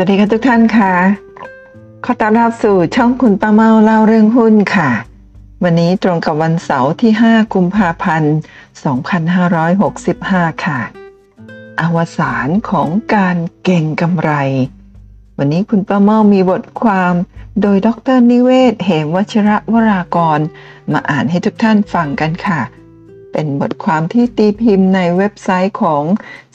[0.00, 0.92] วัสดีค่ะทุกท่านค่ะ
[2.04, 4.90] ขอต้อนรับสู่ช่องคุณป้าเมาเล่าเรื่องหุ้นค่ะ
[5.62, 8.34] วันนี้ตรงกับวันเสาร์ที่ 5 กุมภาพันธ์
[9.66, 10.80] 2565 ค่ะ
[11.80, 14.30] อวสานของการเก่งกำไร
[15.38, 17.14] วันนี้คุณป้าเมามีบทความ
[17.60, 20.40] โดยดรนิเวศ เหมวัชระวรากร
[20.92, 22.60] มาอ่านให้ทุกท่านฟังกันค่ะ
[23.38, 26.02] เป็นบทความที่ตีพิมพ์ในเว็บไซต์ของ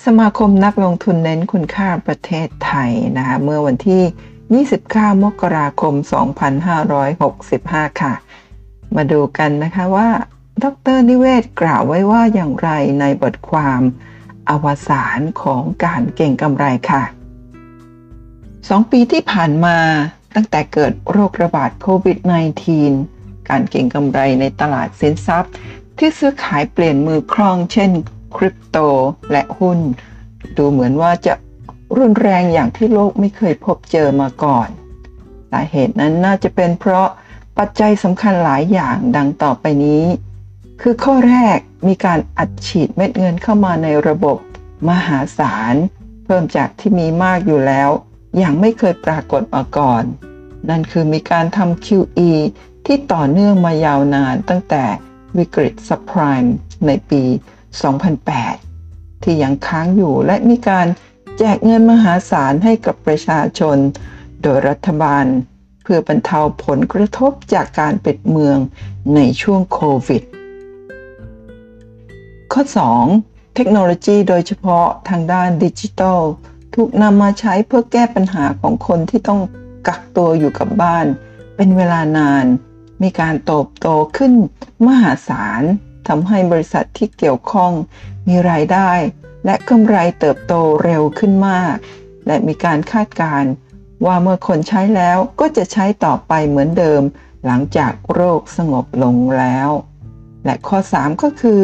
[0.05, 5.93] สมาคมนักลงทุนเน้นคุณค่าประเทศไทยนะคะเมื่อวันที่ 29 มกราคม
[7.17, 8.13] 2565 ค่ะ
[8.95, 10.09] มาดูกันนะคะว่า
[10.63, 12.69] ดรนิเวศกล่าวไว้ว่าอย่างไร
[12.99, 13.81] ในบทความ
[14.49, 17.03] อวสานของการเก่งกำไรค่ะ
[18.69, 19.77] สองปีที่ผ่านมา
[20.35, 22.17] ตั้งแต่เกิดโรคระบาดโควิด
[22.83, 25.53] -19 การเก่งกำไรในตลาดสินทรัพย์
[26.03, 27.91] ที่ซื้อขายเปลี่ยนมือครอง เช่น
[28.35, 28.77] คริปโต
[29.31, 29.79] และหุ้น
[30.57, 31.33] ดูเหมือนว่าจะ
[31.97, 34.67] รุนแรงอย่างที่โลกไม่เคยพบเจอมาก่อน
[35.51, 37.07] สาเหตุนั้นน่าจะเป็นเพราะ
[37.57, 40.03] ปัจจัยสำคัญหลายอย่างดังต่อไปนี้
[40.81, 44.37] คือข้อแรกมีการอัดฉีดเม็ดเงินเข้ามาในระบบ
[44.89, 45.75] มหาศาล
[46.25, 47.89] เพิ่มจากที่มีมากอยู่แล้ว
[48.37, 50.03] อย่างไม่เคยปรากฏมาก่อน
[50.69, 52.31] นั่นคือมีการทำ QE
[52.85, 54.85] ที่ต่อเนื่องมายาวนานตั้งแต่
[55.37, 56.53] วิกฤตซับไพรม์
[56.87, 57.23] ในปี
[58.43, 60.87] 2008 ที่ยังค้างอยู่และมีการ
[61.37, 63.77] แจกเงินมหาศาลให้กับประชาชน
[64.41, 65.25] โดยรัฐบาล
[65.83, 68.57] เพื่อบรรเทาผลกระทบจากการปิดเมือง
[69.15, 70.23] ในช่วงโควิด
[72.53, 72.63] ข้อ
[73.09, 73.55] 2.
[73.55, 76.19] เทคโนโลยีโดยเฉพาะทางด้านดิจิทัล
[76.75, 79.41] ถูกนำมาใช้เพื่อแก้ปัญหาของคนที่ต้อง
[79.87, 81.05] กักตัวอยู่กับบ้าน
[81.55, 82.45] เป็นเวลานาน
[83.01, 84.33] มีการโตบโตขึ้น
[84.87, 85.61] มหาศาล
[86.07, 87.71] ทำให้บริษัทที่เกี่ยวข้อง
[88.27, 88.91] มีรายได้
[89.45, 91.75] และกำไรเติบโตเร็วขึ้นมาก
[92.27, 93.51] และมีการคาดการณ์
[94.05, 97.01] ว่าเมื่อคนใช้แล้วก็จะใช้ต่อไปเหมือนเดิม
[97.45, 99.69] หลังจากโรคสงบลงแล้ว
[100.45, 101.61] และข้อ 3 ก็คือ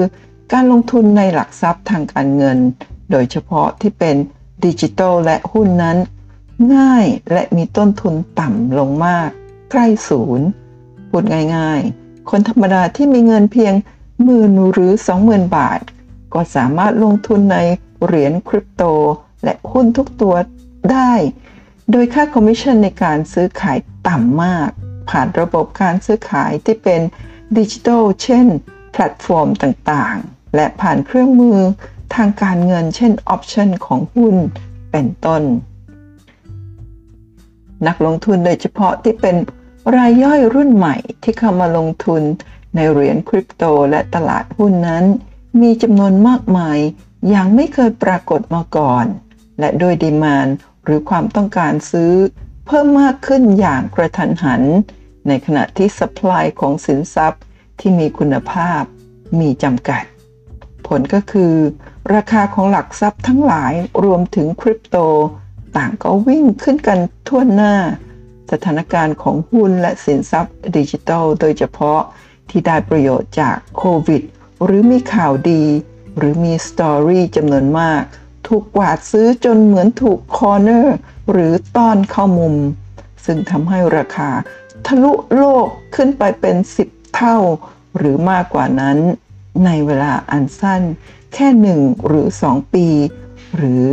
[0.51, 2.57] การลงทุนในหลักทรัพย์ทางการเงิน
[3.11, 4.15] โดยเฉพาะที่เป็น
[4.65, 5.97] ดิจิทัลและหุ้นนั้น
[6.75, 9.29] ง่ายและมีต้นทุนต่ำลงมาก
[9.71, 10.47] ใกล้ศูนย์
[11.09, 11.23] พูด
[11.55, 13.73] ง่ายๆ คนธรรมดาที่มีเงินเพียง
[14.23, 14.91] หมื่นหรือ
[15.23, 15.81] 20,000 บาท
[16.33, 17.57] ก็สามารถลงทุนใน
[18.05, 18.83] เหรียญคริปโต
[19.43, 20.35] และหุ้นทุกตัว
[20.91, 21.13] ได้
[21.91, 24.69] โดยค่าคอมมิชชั่นในการซื้อขายต่ำมาก
[25.09, 27.01] ผ่านระบบการซื้อขายที่เป็น
[27.57, 28.45] ดิจิทัลเช่น
[28.91, 31.59] แพลตฟอร์มต่างๆ และผ่านเครื่องมือ
[32.15, 34.35] ทางการเงินเช่นออปชันของหุ้น
[34.91, 35.43] เป็นต้น
[37.87, 39.35] นักลงทุนโดยเฉพาะที่เป็น
[39.95, 42.23] รายย่อยรุ่นใหม่ที่เข้ามาลงทุน
[42.75, 45.05] ในเหรียญคริปโตและตลาดหุ้นนั้น
[45.61, 46.79] มีจำนวนมากมาย
[47.29, 49.05] อย่างไม่เคยปรากฏมาก่อน
[49.59, 50.47] และโดยดีมาน
[50.83, 52.13] หรือความต้องการซื้อ
[52.67, 54.61] เพิ่มมากขึ้นอย่างกระทันหัน
[55.27, 57.41] ในขณะที่สป라이ของสินทรัพย์
[57.79, 58.81] ที่มีคุณภาพ
[59.39, 60.03] มีจำกัด
[60.87, 61.53] ผลก็คือ
[62.13, 63.73] ราคาของหลักทรัพย์ทั้งหลาย
[64.03, 64.97] รวมถึงคริปโต
[65.77, 67.73] ต่างก็วิ่งขึ้นกันทั่วหน้า
[68.51, 71.99] สถานการณ์ของหุ้นและสินทรัพย์ดิจิทัล โดยเฉพาะ
[72.49, 74.21] ที่ได้ประโยชน์จากโควิด
[74.63, 75.63] หรือมีข่าวดี
[76.17, 78.01] หรือมีสตอรี่จำนวนมาก
[78.47, 80.97] ถูกกวาดซื้อจนเหมือนถูกคอร์เนอร์
[81.31, 82.55] หรือต้อนเข้ามุม
[83.25, 84.29] ซึ่งทำให้ราคา
[84.85, 86.55] ทะลุโลกขึ้นไปเป็น
[86.87, 87.37] 10 เท่า
[87.97, 88.97] หรือมากกว่านั้น
[89.65, 90.81] ในเวลาอันสั้น
[91.33, 92.87] แค่หนึ่งหรือสองปี
[93.55, 93.83] หรือ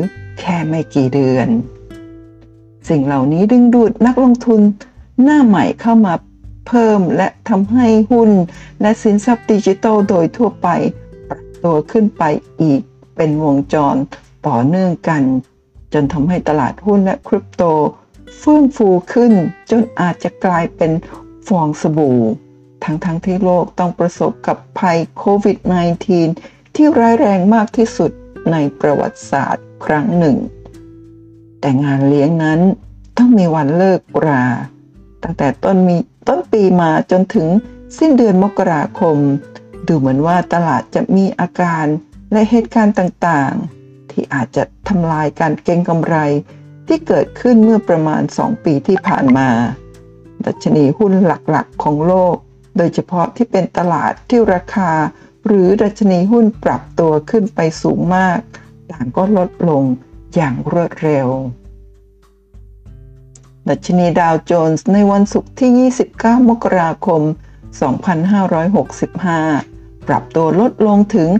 [0.40, 1.48] แค่ไม่กี่เดือน
[2.88, 4.60] สิ่งเหล่านี้ดึงดูดนักลงทุน
[5.22, 6.14] หน้าใหม่เข้ามา
[6.66, 8.30] เพิ่มและทำให้หุ้น
[8.80, 10.68] และสินทรัพย์ดิจิทัลโดยทั่วไป
[11.28, 12.22] ปรับตัวขึ้นไป
[12.62, 12.80] อีก
[13.16, 13.96] เป็นวงจร
[14.46, 15.22] ต่อเนื่องกัน
[15.92, 17.62] จนทำให้ตลาดหุ้นและคริปโต
[18.38, 19.32] เฟื่องฟูขึ้น
[19.70, 20.92] จนอาจจะกลายเป็น
[21.46, 22.20] ฟองสบู่
[22.84, 25.58] ทั้งทั้งที่โลกต้องประสบกับภัยโควิด
[26.16, 28.10] -19 ที่ร้ายแรงมากที่สุด
[28.52, 30.36] ในประวัติศาสตร์ครั้งหนึ่ง
[31.66, 32.60] แต่งานเลี้ยงนั้น
[33.16, 34.44] ต้องมีวันเลิกรา
[35.22, 35.96] ตั้งแต่ต้นมี
[36.28, 37.46] ต้นปีมาจนถึง
[37.98, 39.16] สิ้นเดือนมกราคม
[39.86, 41.86] ดูเหมือนว่าตลาดจะมีอาการ
[42.32, 46.16] และเหตุการณ์ต่างๆ ที่อาจจะทำลายการเก็งกำไร
[46.86, 49.48] ที่เกิดขึ้นเมื่อประมาณ 2 ปีที่ผ่านมา
[50.44, 52.36] ดัชนีหุ้นหลักๆ ของโลก
[52.76, 54.90] โดยเฉพาะที่เป็นตลาดที่ราคา
[55.46, 58.38] หรือดัชนีหุ้นปรับตัวขึ้นไปสูงมาก
[58.90, 59.84] ต่างก็ลดลง
[60.34, 61.28] อย่างรวดเร็ว
[63.68, 67.22] ดัชนีดาวโจนส์ในวันศุกร์ที่ 29 มกราคม
[69.24, 71.30] 2565 ปรับตัวลดลงถึง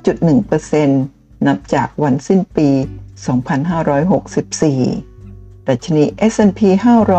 [0.00, 2.68] 5.1%นับจากวันสิ้นปี
[4.74, 6.60] 2564 ดัชนี S&P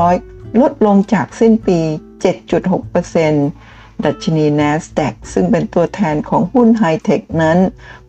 [0.01, 1.79] 500 ลดลงจากสิ้นปี
[2.51, 7.57] 7.6%ดัชนี NASDAQ ซึ่งเป็นตัวแทนของหุ้นไฮเทคนั้น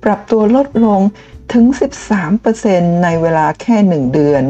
[0.05, 1.01] ปรับตัวลดลง
[1.53, 1.67] ถึง
[2.35, 4.43] 13%ในเวลาแค่ 1 เดือน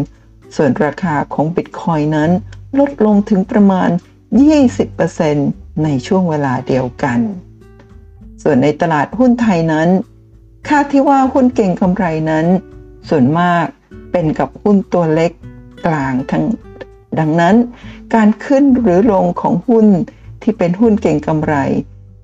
[0.56, 2.30] ส่วนราคาของบิตคอยนั้น
[2.78, 3.90] ลดลงถึงประมาณ
[4.66, 7.18] 20%ในช่วงเวลาเดียวกัน
[8.42, 9.88] ส่วนในตลาดหุ้นไทยนั้น
[10.68, 12.46] คาดที่ว่าหุ้นเก่งกำไรนั้น
[13.08, 13.64] ส่วนมาก
[14.12, 15.32] เป็นกับหุ้นตัวเล็ก
[15.86, 16.44] กลางทั้ง
[17.18, 17.54] ดังนั้น
[18.14, 19.86] การขึ้นหรือลงของหุ้น
[20.42, 21.54] ที่เป็นหุ้นเก่งกำไร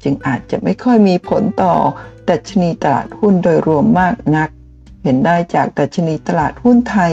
[0.03, 1.75] จึงอาจจะไม่ค่อยมีผลต่อ
[2.29, 4.49] ดัชนีตลาดหุ้นโดยรวมมากนัก
[5.09, 7.13] ห็นได้จากดัชนีตลาดหุ้นไทย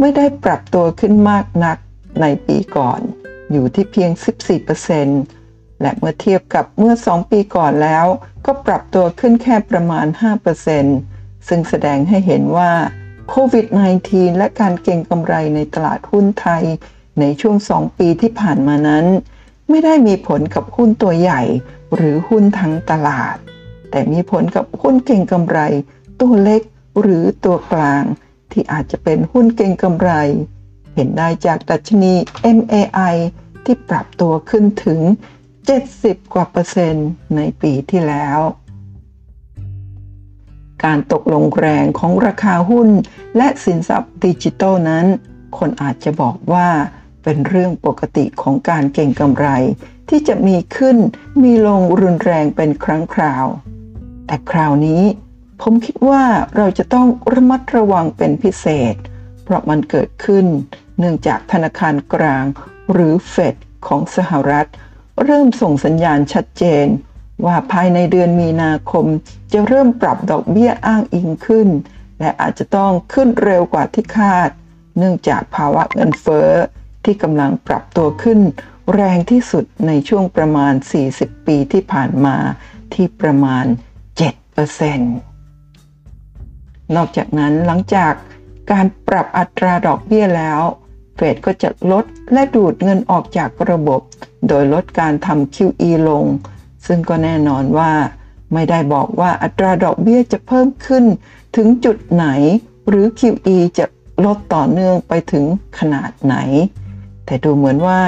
[0.00, 1.78] ไม่ได้ปรับตัวขึ้นมากนัก
[2.20, 3.00] ในปีก่อน
[3.52, 4.10] อยู่ที่เพียง
[4.96, 8.06] 14%และเมื่อเทียบกับเมื่อ 2 ปีก่อนแล้ว
[8.46, 10.06] ก็ปรับตัวขึ้นแค่ประมาณ
[10.76, 12.72] 5%ซึ่งแสดงให้เห็นว่า
[13.28, 13.66] โควิด
[14.02, 16.64] -19 และการเก็งกำไรในตลาดหุ้นไทย
[17.20, 19.06] ในช่วง 2 ปีที่ผ่านมานั้น
[19.68, 21.42] ไม่ได้มีผลกับหุ้นตัวใหญ่
[21.94, 23.36] หรือหุ้นทั้งตลาด
[23.90, 25.58] แต่มีผลกับหุ้นเก่งกำไร
[26.20, 26.62] ตัวเล็ก
[27.00, 28.04] หรือตัวกลาง
[28.52, 30.10] ที่อาจจะเป็นหุ้นเก่งกำไร
[30.94, 32.14] เห็นได้จากดัชนี
[32.56, 33.16] MAI
[33.64, 35.00] ที่ปรับตัวขึ้นถึง
[35.66, 38.38] 70 กว่าเปอร์เซ็นต์ในปีที่แล้ว
[40.84, 42.88] การตกลงแรงของราคาหุ้น
[43.36, 45.06] และสินทรัพย์ดิจิทัลนั้น
[45.58, 46.68] คนอาจจะบอกว่า
[47.22, 49.48] เป็นเรื่องปกติของการเก่งกำไร
[50.08, 50.96] ที่จะมีขึ้น
[51.42, 53.46] มีลงรุนแรงเป็นครั้งคราว
[54.26, 55.02] แต่คราวนี้
[55.62, 56.24] ผมคิดว่า
[56.56, 58.94] เราจะต้องระมัดระวังเป็นพิเศษ
[59.44, 60.46] เพราะมันเกิดขึ้น
[60.98, 62.44] เนื่องจากธนาคารกลาง
[62.92, 63.54] หรือเฟด
[63.86, 64.68] ของสหรัฐ
[65.24, 66.86] เริ่มส่งสัญญาณชัดเจน
[67.46, 69.06] ว่าภายในเดือนมีนาคม
[69.52, 71.68] จะเริ่มปรับดอกเบี้ยอ้างอิงขึ้น
[72.20, 74.50] และอาจจะต้องขึ้นเร็วกว่าที่คาด
[74.98, 76.50] เนื่องจากภาวะเงินเฟ้อ
[77.04, 78.40] ที่กำลังปรับตัวขึ้น
[78.94, 80.74] แรงที่สุดในช่วงประมาณ
[81.10, 82.36] 40 ปีที่ผ่านมา
[82.94, 83.64] ที่ประมาณ
[84.34, 85.00] 7%น
[86.94, 88.12] นอกจากนั้นหลังจาก
[88.70, 90.62] การปรับอัตราดอกเบี้ยแล้ว
[91.16, 94.00] เฟดก็จะลดและดูดเงินออกจากระบบ
[94.48, 96.24] โดยลดการทำ QE ลง
[96.86, 97.92] ซึ่งก็แน่นอนว่า
[98.52, 101.04] ไม่ได้บอกว่าอัตราดอกเบี้ยจะเพิ่มขึ้น
[101.56, 102.26] ถึงจุดไหน
[102.88, 103.86] หรือ QE จะ
[104.24, 105.44] ลดต่อเนื่องไปถึง
[105.78, 106.36] ขนาดไหน
[107.26, 108.00] แต่ดูเหมือนว่า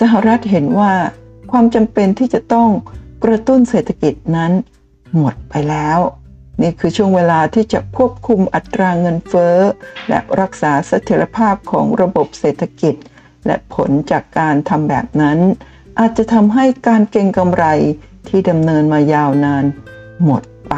[0.00, 0.92] สหรัฐเห็นว่า
[1.50, 2.68] ความจำเป็นที่จะต้อง
[3.24, 4.52] กระตุ้นเศรษฐกิจนั้น
[5.16, 5.98] หมดไปแล้ว
[6.60, 9.56] นี่คือช่วงเวลาที่จะควบคุมอัตราเงินเฟ้อ
[10.08, 12.94] และรักษาเสถียรภาพของระบบเศรษฐกิจ
[13.46, 15.38] และผลจากการทำแบบนั้น
[15.98, 17.64] อาจจะทำให้การเก็งกำไร
[18.28, 19.64] ที่ดำเนินมายาวนาน
[20.24, 20.74] หมดไป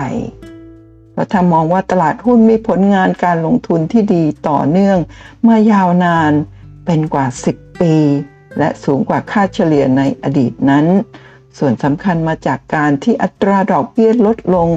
[1.13, 4.99] เราถ้ามองว่าตลาดหุ้นมีผลงานการลงทุนที่ดีต่อเนื่อง
[5.49, 6.33] มายาวนาน
[6.87, 7.95] เป็นกว่า 10 ปี
[8.59, 10.87] และสูงกว่าค่าเฉลี่ยในอดีตนั้น
[11.59, 14.69] ส่วนสำคัญมาจากการที่อัตราดอกเบี้ยลดลง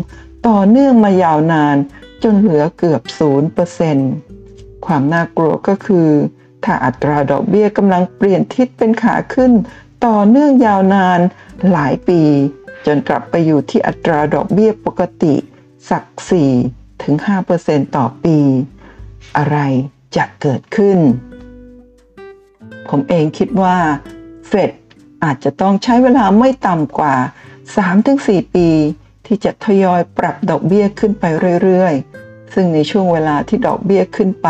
[0.47, 1.77] ต่อเนื่องมายาวนาน
[2.23, 3.01] จนเหลือเกือบ
[4.13, 6.09] 0%ความน่ากลัวก็คือ
[6.63, 9.51] ถ้าอัตราดอกเบี้ยกำลังเปลี่ยนทิศเป็นขาขึ้น
[10.05, 11.19] ต่อเนื่องยาวนาน
[11.71, 12.21] หลายปี
[12.85, 15.35] จนกลับไปอยู่ที่อัตราดอกเบี้ยปกติ
[15.89, 16.03] สัก
[16.53, 17.15] 4 ถึง
[17.55, 18.37] 5%ต่อปี
[19.37, 19.57] อะไร
[20.15, 20.99] จะเกิดขึ้น
[22.89, 23.77] ผมเองคิดว่า
[24.47, 24.71] เฟด
[25.23, 27.15] อาจจะต้องใช้เวลาไม่ต่ำกว่า
[27.85, 28.69] 3-4 ปี
[29.31, 31.25] ที่จะทยอยปรับดอกเบี้ยขึ้นไป
[31.63, 34.47] เรื่อยๆ ซึ่งในช่วงเวลาที่ดอกเบี้ยขึ้นไป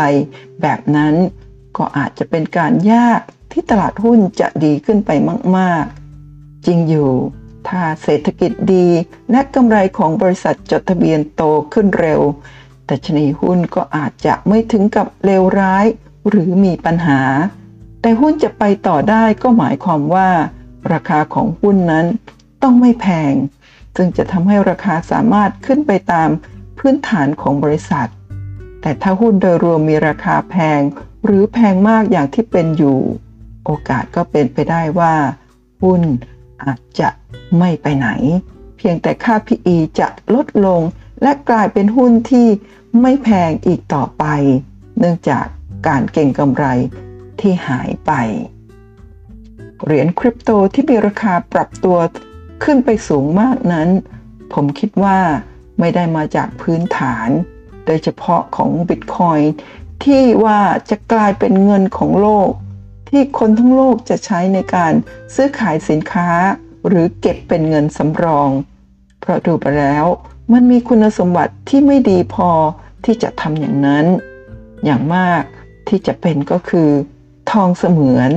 [0.62, 1.14] แบบนั้น
[1.76, 3.20] ก็อาจจะเป็นการยาก
[3.52, 5.10] ที่ตลาดหุ้นจะดีขึ้นไป
[5.56, 7.12] มากๆ จริงอยู่
[7.68, 8.86] ถ้าเศรษฐกิจดี
[9.30, 12.20] และกำไรของบริษัทจดทะเบียนโตขึ้นเร็ว
[12.86, 15.86] แต่ชนีหุ้นก็อาจจะไม่ถึงกับเลวร้าย
[16.28, 17.20] หรือมีปัญหา
[18.00, 20.30] แต่หุ้นจะไปต่อได้ก็หมายความว่า
[20.92, 22.06] ราคาของหุ้นนั้น
[22.62, 23.34] ต้องไม่แพง
[23.96, 26.28] ซึ่งจะทำให้ราคาสามารถขึ้นไปตาม
[26.78, 28.08] พื้นฐานของบริษัท
[28.80, 30.80] แต่ถ้าหุ้นโดยรวมมีราคาแพง
[31.24, 32.98] หรือแพงมากอย่างที่เป็นอยู่
[33.64, 35.14] โอกาสก็เป็นไปได้ว่า
[35.82, 36.02] หุ้น
[36.64, 37.08] อาจจะ
[37.58, 38.08] ไม่ไปไหน
[38.76, 40.80] เพียงแต่ค่า PE จะลดลง
[41.22, 42.48] และกลายเป็นหุ้นที่
[43.00, 44.24] ไม่แพงอีกต่อไป
[44.98, 45.46] เนื่องจาก
[45.86, 46.64] การเก่งกำไร
[47.40, 48.12] ที่หายไป
[49.84, 51.98] เหรียญคริปโตที่มีราคาปรับตัว
[52.64, 53.88] ขึ้นไปสูงมากนั้น
[54.52, 55.18] ผมคิดว่า
[55.80, 57.28] ไม่ได้มาจากพื้นฐาน
[57.86, 59.40] โดยเฉพาะของบิตคอย
[60.04, 62.50] ที่ว่าจะกลายเป็นเงินของโลก
[63.08, 64.92] ที่คนทั้งโลกจะใช้ในการ
[65.34, 66.30] ซื้อขายสินค้า
[66.86, 68.50] หรือเก็บเป็นเงินสำรอง
[69.20, 70.04] เพราะดูไปแล้ว
[70.52, 72.50] มันมีคุณสมบัติที่ไม่ดีพอ
[73.04, 74.06] ที่จะทำอย่างนั้น
[74.84, 75.42] อย่างมาก
[75.88, 76.90] ที่จะเป็นก็คือ
[77.52, 78.30] ทองเสมือน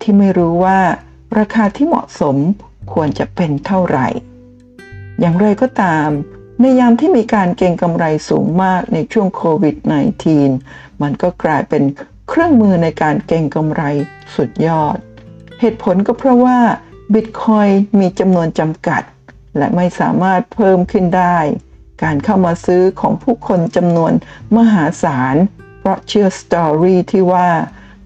[0.00, 0.80] ที่ไม่รู้ว่า
[1.38, 2.36] ราคาที่เหมาะสม
[2.92, 4.08] ควรจะเป็นเท่าไหร่
[5.20, 6.08] อย่างไรก็ตาม
[6.60, 9.76] ในยามที่มีการเก็งกำไรสูงมากในช่วงโควิด
[10.38, 11.82] -19 มันก็กลายเป็น
[12.28, 13.82] เครื่องมือในการเก็งกำไร
[14.34, 14.96] สุดยอด
[15.60, 16.58] เหตุผลก็เพราะว่า
[17.14, 17.68] บิตคอย
[18.00, 19.02] มีจำนวนจำกัด
[19.58, 21.38] และไม่สามารถเพิ่มขึ้นได้
[22.02, 24.12] การเข้ามาซื้อของผู้คนจำนวน
[24.56, 25.36] มหาศาล
[25.80, 27.48] เพราะเชื่อสตอรี่ที่ว่า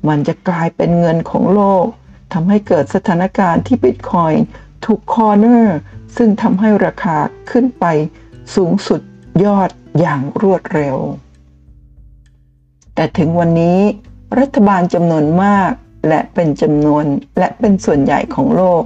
[0.09, 1.85] มันจะกลายเป็นเงินของโลก
[2.33, 4.33] ทำให้เกิดสถานการณ์ที่บิตคอย
[4.85, 5.77] ถูกคอร์เนอร์
[6.17, 7.17] ซึ่งทำให้ราคา
[7.51, 7.85] ขึ้นไป
[8.55, 9.01] สูงสุด
[9.45, 10.97] ยอดอย่างรวดเร็ว
[12.95, 13.81] แต่ถึงวันนี้
[14.39, 15.73] รัฐบาลจำนวนมาก
[16.09, 17.05] และเป็นจำนวน
[17.39, 18.83] และเป็นส่วนใหญ่ของโลก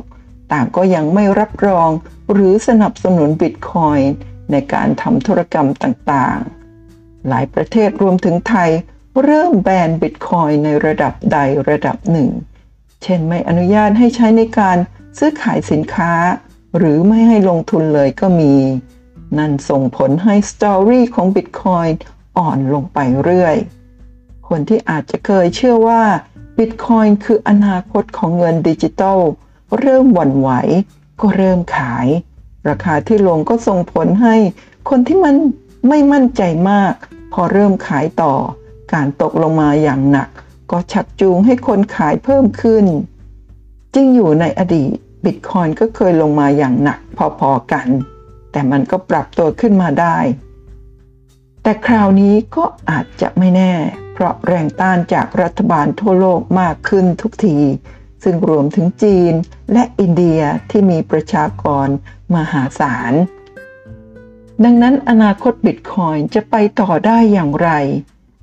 [0.53, 1.91] ต่างก็ยังไม่รับรอง
[2.33, 3.99] หรือสนับสนุนบิตคอย
[4.51, 8.71] ในการทำธุรกรรมต่างๆ หลายประเทศรวมถึงไทย
[9.23, 11.39] เริ่มแบนบิตคอยในระดับใด
[11.69, 12.31] ระดับหนึ่ง
[13.03, 14.77] เช่นไม่อนุญาตให้ใช้ในการ
[15.19, 16.13] ซื้อขายสินค้า
[16.77, 18.55] หรือไม่ให้ลงทุนเลยก็มี
[19.39, 21.87] นั่นส่งผลให้สตอรี่ของบิตคอย
[22.39, 23.57] อ่อนลงไปเรื่อย
[24.49, 26.03] คนที่อาจจะเคยเชื่อว่า
[26.59, 29.19] บิตคอยคืออนาคตของเงินดิจิตอล
[29.79, 30.51] เริ่มหวั่นไหว
[31.21, 32.07] ก็เริ่มขาย
[32.69, 34.37] ราคาที่ลงก็ส่งผลให้
[34.89, 35.35] คนที่มัน
[35.89, 36.95] ไม่มั่นใจมาก
[37.33, 38.35] พอเริ่มขายต่อ
[38.93, 40.29] การตกลงมาอย่างหนัก
[40.71, 42.85] ก็ชักจูงให้คนขายเพิ่มขึ้น
[43.95, 46.99] จริงอยู่ในอดีต บิตคอยก็เคยลงมาอย่างหนัก
[47.39, 47.89] พอๆกัน
[48.53, 50.19] แต่มันก็ปรับตัวขึ้นมาได้
[51.63, 53.73] แต่คราวนี้ก็อาจจะไม่แน่
[54.13, 57.59] เพราะแรงต้านจากรัฐบาลทั่วโลกมากขึ้นทุกที
[58.23, 59.33] ซึ่งรวมถึงจีน
[59.73, 61.87] และอินเดียที่มีประชากร
[62.35, 63.13] มหาศาล
[64.65, 67.71] ดังนั้นอนาคตบิตคอยจะไปต่อได้อย่างไร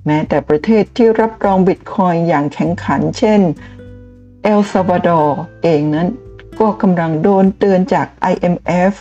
[0.06, 3.40] แม้แต่ประเทศที่รับรองบิตคอยอย่างแข็งขัน เช่น
[4.42, 6.08] เอลซาวาดอร์เองนั้น
[6.60, 8.92] ก็กำลังโดนเตือนจาก IMF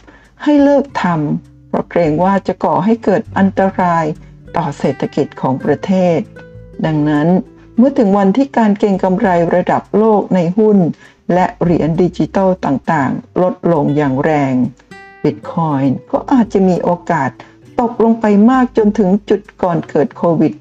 [0.43, 4.05] ให้เลิกทำเพราะเกรงว่าจะก่อให้เกิดอันตราย
[4.55, 6.19] ต่อเศรษฐกิจของประเทศ
[6.85, 7.27] ดังนั้น
[7.77, 10.77] เมื่อถึงวันที่การเก็งกำไรระดับโลกในหุ้น
[11.33, 14.53] และเหรียญดิจิตอลต่างๆ ลดลงอย่างแรง
[15.23, 17.29] บิตคอยน์ก็อาจจะมีโอกาส
[17.79, 20.53] ตกลงไปมากจนถึงจุดก่อนเกิดโควิด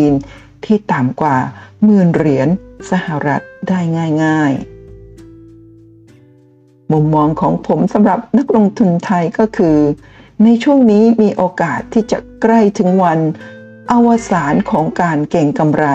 [0.00, 1.36] -19 ที่ต่ำกว่า
[1.84, 2.48] หมื่นเหรียญ
[2.90, 3.80] สหรัฐได้
[4.24, 4.77] ง่าย ๆ
[6.92, 9.78] มุมมองของผมสำหรับนักลงทุนไทยก็คือ
[10.44, 13.20] ในช่วงนี้มีโอกาสที่จะใกล้ถึงวัน
[13.90, 15.86] อวสานของการเก่งกำไร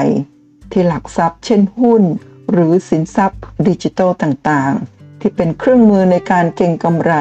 [0.71, 2.03] ที่หลักทรัพย์เช่นหุ้น
[2.51, 7.13] หรือสินทรัพย์ ดิจิทัลต่างๆ ที่เป็นเครื่องมือในการเก่งกำไร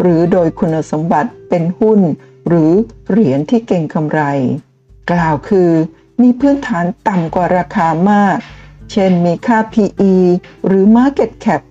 [0.00, 2.00] หรือโดยคุณสมบัติเป็นหุ้น
[2.48, 2.72] หรือ
[3.10, 4.20] เหรียญที่เก่งกำไร
[5.10, 5.70] กล่าวคือ
[6.22, 8.38] มีพื้นฐานต่ำกว่าราคามาก
[8.92, 10.14] เช่นมีค่า PE
[10.66, 11.62] หรือ Market Cap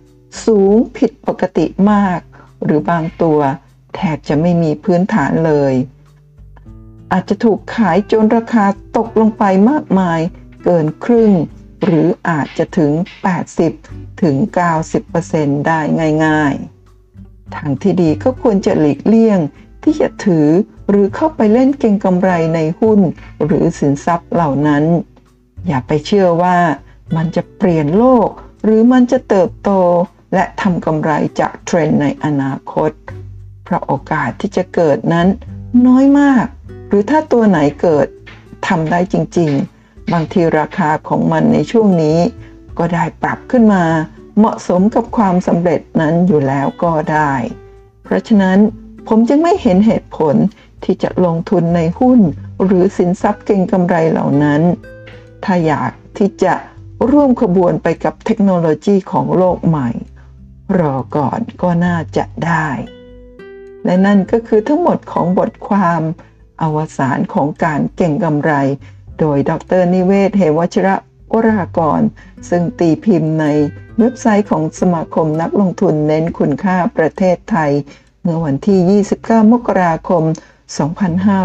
[0.46, 2.20] สูงผิดปกติมาก
[2.64, 3.40] หรือบางตัว
[3.96, 5.74] แทบจะไม่มีพื้นฐานเลย
[7.12, 8.66] อาจจะถูกขายจนราคา
[8.98, 10.20] ตกลงไปมากมาย
[10.64, 11.32] เกินครึ่ง
[11.84, 12.92] หรืออาจจะถึง
[13.58, 14.36] 80 ถึง
[15.02, 15.80] 90%ได้
[16.26, 19.40] ง่ายๆ ทางที่ดีก็ควรจะหลีกเลี่ยง
[19.84, 20.48] ที่จะถือ
[20.90, 23.00] หรือเข้าไปเล่นเก็งกำไรในหุ้น
[23.46, 24.84] หรือสินทรัพย์เหล่านั้น
[25.68, 26.58] อย่าไปเชื่อว่า
[27.16, 28.30] มันจะเปลี่ยนโลก
[28.64, 29.72] หรือมันจะเติบโต
[30.38, 32.92] และทำกำไรจากเทรนด์ในอนาคต
[33.64, 35.28] เพราะโอกาสที่จะเกิดนั้น
[35.88, 36.46] น้อยมาก
[36.88, 38.08] หรือถ้าตัวไหนเกิด
[38.68, 39.52] ทำได้จริง
[39.82, 42.18] ๆ บางทีราคาของมันในช่วงนี้
[42.78, 43.84] ก็ได้ปรับขึ้นมา
[44.38, 47.34] เหมาะสมกับความสำเร็จนั้นอยู่แล้วก็ได้
[48.04, 48.58] เพราะฉะนั้น
[49.08, 50.36] ผมจึงไม่เห็นเหตุผล
[50.84, 52.20] ที่จะลงทุนในหุ้น
[52.64, 54.62] หรือสินทรัพย์เก่งกำไรเหล่านั้น
[55.44, 56.54] ถ้าอยากที่จะ
[57.12, 59.90] ร่วมขบวนไปกับเทคโนโลยีของโลกใหม่
[60.80, 62.68] รอก่อนก็น่าจะได้
[63.86, 66.02] และนั่นก็คือทั้งหมดของบทความ
[66.62, 68.54] อวสานของการเก่งกำไร
[69.20, 70.96] โดยดรนิเวศ เหวชระ
[71.34, 72.02] วรากร
[72.50, 73.46] ซึ่งตีพิมพ์ใน
[73.98, 77.72] เว็บไซต์ของสมาคมนักลงทุนเน้นคุณค่าประเทศไทย
[78.22, 80.24] เมื่อวันที่ 29 มกราคม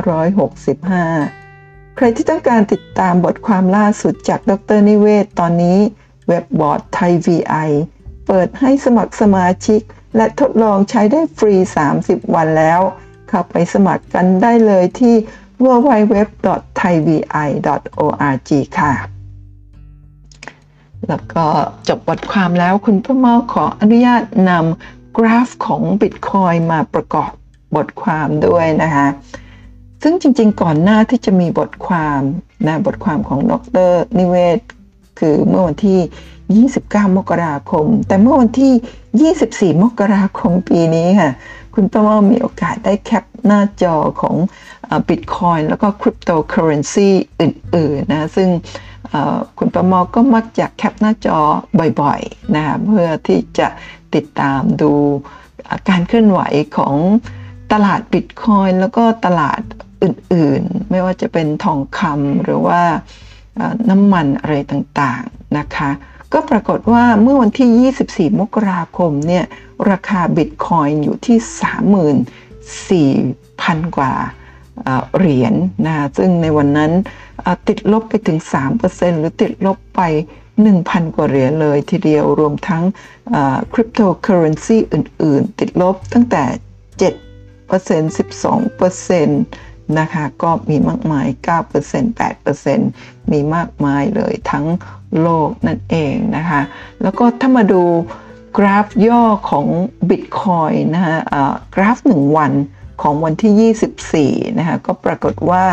[0.02, 5.78] 2565 ใครที่ต้องการติดตามบทความล่าสุดจากดร.นิเวศน์ ตอนนี้
[6.28, 7.70] เว็บบอร์ดไทย VI
[8.26, 9.80] เปิดให้สมัครสมาชิก
[10.16, 11.54] และทดลองใช้ได้ฟรี
[11.94, 12.80] 30 วันแล้ว
[13.28, 15.14] เข้าไปสมัครกันได้เลยที่
[15.64, 18.92] www.thaivi.org ค่ะ
[21.08, 21.46] แล้วก็
[21.88, 27.30] จบบทความแล้วคุณพ่อมอขออนุญาตนำกราฟของ Bitcoin มาประกอบ
[27.76, 29.06] บทความด้วยนะคะ
[30.02, 32.20] ซึ่งจริงๆ ก่อนหน้าที่จะมีบทความ
[32.66, 33.52] นะบทความของด
[33.88, 34.58] รนิเวศ
[35.24, 41.32] คือเมื่อวันที่ 29 มกราคม แต่เมื่อวันที่ 24 มกราคมปีนี้ค่ะ
[41.74, 44.36] คุณป้าว่ามีโอกาสได้แคปหน้าจอของ
[45.08, 47.08] บิตคอยแล้วก็คริปโตเคอเรนซี
[47.40, 48.48] อื่นๆนะซึ่ง
[49.58, 51.38] คุณประมอก็มักจะแคปหน้าจอ
[52.00, 53.68] บ่อยๆนะเพื่อที่จะ
[54.14, 54.92] ติดตามดู
[55.88, 56.40] การเคลื่อนไหว
[56.76, 56.94] ของ
[57.72, 59.60] ตลาดบิตคอยแล้วก็ตลาด
[60.02, 62.82] อื่นๆ ไม่ว่าจะเป็นทองคำหรือว่า
[63.90, 65.90] น้ำมันอะไรต่างๆนะคะ
[66.32, 69.44] ก็ปรากฏว่าเมื่อวันที่ 24 มกราคมเนี่ย
[69.90, 71.38] ราคาบิตคอยน์อยู่ที่
[73.84, 74.12] 34,000 กว่า
[75.16, 75.56] เหรียญน
[75.86, 76.92] นะซึ่งในวันนั้น
[77.68, 78.38] ติดลบไปถึง
[78.78, 80.00] 3%หรือติดลบไป
[80.60, 82.82] 1,000 กว่าเหรียญเลยทีเดียวรวมทั้ง
[83.72, 86.44] คริปโตเคอเรนซีอื่น ๆ ติดลบตั้งแต่
[86.98, 91.26] 7% 12% นะคะก็มีมากมาย
[91.68, 92.20] 9%
[92.68, 94.66] 8%มีมากมายเลยทั้ง
[95.20, 96.60] โลกนั่นเองนะคะ
[97.02, 97.82] แล้วก็ถ้ามาดู
[98.58, 99.66] กราฟย่อของ
[100.08, 101.16] Bitcoin นะคะ
[101.74, 102.52] กราฟ 1 วัน
[103.02, 105.64] ของวันที่ 24 นะคะก็ปรากฏว่า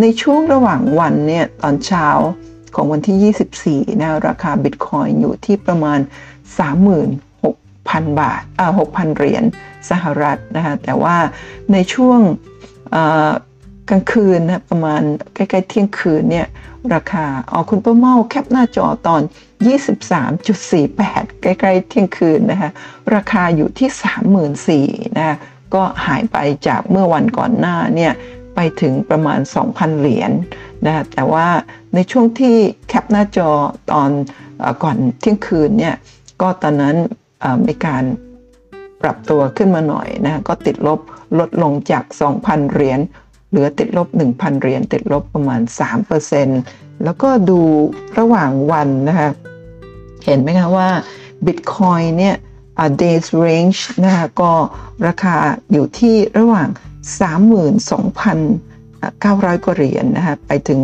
[0.00, 2.08] ในช่วงระหว่างวันเนี่ยตอนเช้า
[2.74, 6.00] ของวันที่ 24 นะราคาบิตคอยอยู่ที่ประมาณ
[7.24, 9.44] 36,000 บาทอ่า6,000 เหรียญ
[9.90, 11.16] สหรัฐนะคะแต่ว่า
[11.72, 12.20] ในช่วง
[13.90, 15.02] กลางคืนนะประมาณ
[15.34, 16.46] ใกล้ๆเที่ยงคืนเนี่ย
[16.94, 19.22] ราคาอ๋อคุณป้าเมาแคปหน้าจอตอน
[20.46, 22.70] 23.48 ใกล้ๆเที่ยงคืนนะคะ
[23.14, 23.88] ราคาอยู่ที่
[24.88, 25.36] 34,000นะ
[25.74, 26.36] ก็หายไป
[26.68, 28.12] จากเมื่อวันก่อนหน้าเนี่ย
[28.54, 31.48] ไปถึงประมาณ 2,000 เหรียญนนะแต่ว่า
[31.94, 32.56] ในช่วงที่
[32.88, 33.50] แคปหน้าจอ
[33.92, 34.10] ตอน
[34.82, 35.94] ก่อนเที่ยงคืนเนี่ย
[36.40, 36.96] ก็ตอนนั้น
[37.66, 38.04] มีการ
[39.04, 41.00] ปรับตัวขึ้นมาหน่อยนะก็ติดลบ
[41.38, 42.04] ลดลงจาก
[42.38, 43.00] 2,000 เหรียญ
[43.50, 45.60] เหลือติดลบ 1,000 เหรียญติดลบประมาณ
[46.32, 47.60] 3%แล้วก็ดู
[48.18, 49.30] ระหว่างวันนะคะ
[50.24, 50.88] เห็นไหมคะว่า
[51.46, 52.36] Bitcoin เนี่ย
[53.02, 54.52] days range นะคะก็
[55.06, 55.36] ราคา
[55.72, 56.68] อยู่ที่ระหว่าง
[57.90, 58.73] 32,000
[59.24, 60.80] 900 กว่าเหรียญนนะคะไปถึง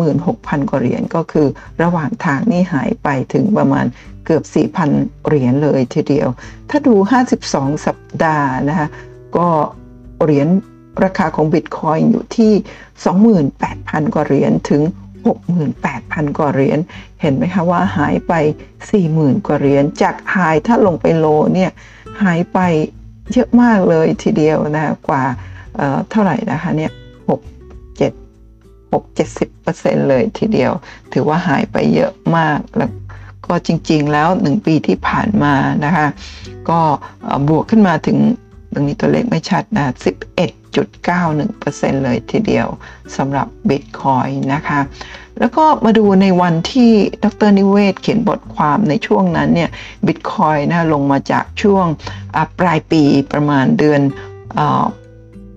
[0.00, 1.46] 36,000 กว่าเหรียญก็คือ
[1.82, 3.86] ระหว่างทางนี่หายไปถึงประมาณ
[4.24, 4.44] เกือบ
[4.86, 6.28] 4,000 เหรียญเลยทีเดียว
[6.70, 6.94] ถ้าดู
[7.40, 8.88] 52 สัปดาห์นะคะ
[9.36, 9.48] ก็
[10.22, 10.48] เหรียญ
[11.04, 12.52] ราคาของบิตคอยอยู่ที่
[13.32, 14.82] 28,000 กว่าเหรียญถึง
[15.60, 16.78] 68,000 กว่าเหรียญ
[17.20, 18.32] เห็นไหมคะว่าหายไป
[18.90, 21.70] 40,000 กว่าเหรียญ จากหายถ้าลงไปโลเนี่ย
[22.22, 22.58] หายไป
[23.32, 25.22] เยอะมากเลยทีเดียวนะกว่า
[26.10, 26.90] เท่าไหร่นะคะเนี่ย
[27.28, 27.40] หก
[27.96, 28.12] เจ็ด
[28.92, 30.72] หกเจ็ดสิบเปอร์เซ็นเลยทีเดียว
[31.12, 32.90] ถือว่าหายไปเยอะมากแล้ว
[33.46, 36.06] ก็จริงๆแล้วหนึ่งปีที่ผ่านมานะคะ
[36.70, 36.80] ก็
[37.48, 38.18] บวกขึ้นมาถึง
[38.72, 39.92] ตรงนี้ตัวเลขไม่ชัดนะ
[40.76, 42.66] 11.91%เลยทีเดียว
[43.16, 44.80] สำหรับ Bitcoin นะคะ
[45.38, 46.92] แล้วก็มาดูในวันที่
[47.24, 49.70] ดรนิเวศเขียนบทความในช่วงนั้นเนี่ย
[50.06, 51.86] บิตคอยนะลงมาจากช่วง
[52.58, 54.00] ปลายปีประมาณเดือน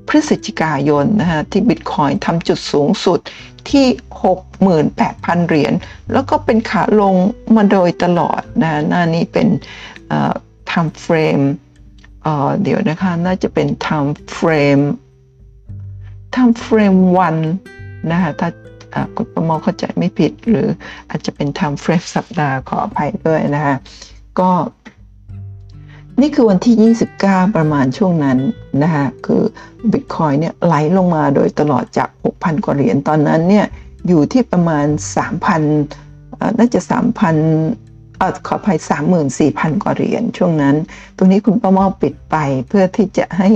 [0.08, 3.20] พฤศจิกายนนะฮะที่บิตคอยทำจุดสูงสุด
[3.70, 3.86] ที่
[4.68, 5.74] 68,000 เหรียญ
[6.14, 7.16] แล้วก็เป็นขาลง
[7.56, 9.48] มาโดยตลอดนะหน้านี้เป็น
[10.70, 11.46] time frame
[12.62, 14.84] เดี๋ยวนะคะ น่าจะเป็น time frame
[16.34, 17.38] time frame วัน
[18.12, 18.50] นะคะถ้า
[19.16, 20.68] คุณประมอเข้าใจไม่ผิด หรือ
[21.10, 23.76] อาจจะเป็นทำเฟรชสัปดาห์ขออภัยด้วยนะคะ
[24.40, 24.50] ก็
[26.22, 28.38] นี่คือวันที่ 29 ประมาณช่วงนั้น
[28.84, 29.42] นะคะคือ
[29.92, 33.66] บิตคอยเนี่ยไหลลงมาโดยตลอดจาก 6,000 กว่าเหรียญตอนนั้นเนี่ย
[34.08, 34.86] อยู่ที่ประมาณ
[35.48, 38.80] 3,000 น่าจะ 3,000อขออภัย
[39.30, 40.76] 34,000 กว่าเหรียญช่วงนั้น
[41.18, 42.36] ตรงนี้คุณป้าเมาปิดไป
[42.68, 43.50] เพื่อที่จะให้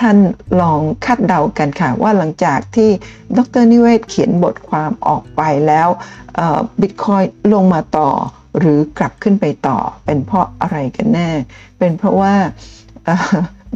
[0.00, 0.16] ท่าน
[0.60, 2.90] ลองคาดเดากันค่ะ ว่าหลังจากที่
[3.36, 5.88] ดรนิเวศเขียนบทความออกไปแล้ว
[6.80, 8.10] บิตคอยลงมาต่อ
[8.58, 11.30] หรือกลับขึ้นไปต่อเป็นเพราะอะไรกันแน่
[11.78, 12.34] เป็นเพราะว่า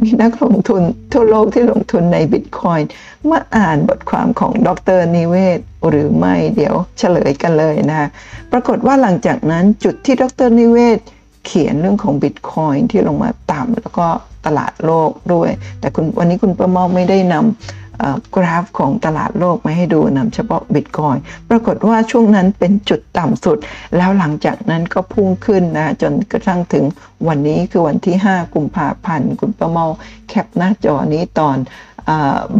[0.01, 0.81] มีนักลงทุน
[1.13, 2.87] ทั่วโลกที่ลงทุนในบิตคอยน์
[3.29, 8.07] มาอ่านบทความของดรนิเวศ หรือไม่เดี๋ยวเฉลยกันเลยนะคะ
[8.51, 10.99] ปรากฏว่าหลังจากนั้นจุดที่ดรนิเวศ
[11.45, 14.07] เขียนเรื่องของบิตคอยน์ที่ลงมาต่ำแล้วก็
[14.45, 17.90] ตลาดโลกด้วย แต่คุณวันนี้คุณประมอไม่ได้นำ
[18.35, 21.17] กราฟของตลาดโลกมาให้ดูนำเฉพาะบิตคอย
[21.49, 23.57] ปรากฏว่าช่วงนั้นเป็นจุดต่ำสุด
[23.97, 26.85] แล้วหลังจากนั้นก็พุ่งขึ้นนะจนกระทั่งถึง
[27.27, 29.85] วันนี้คือวันที่ 5 กุมภาพันธ์คุณประเมา
[30.27, 31.57] แคปหน้าจอนี้ตอน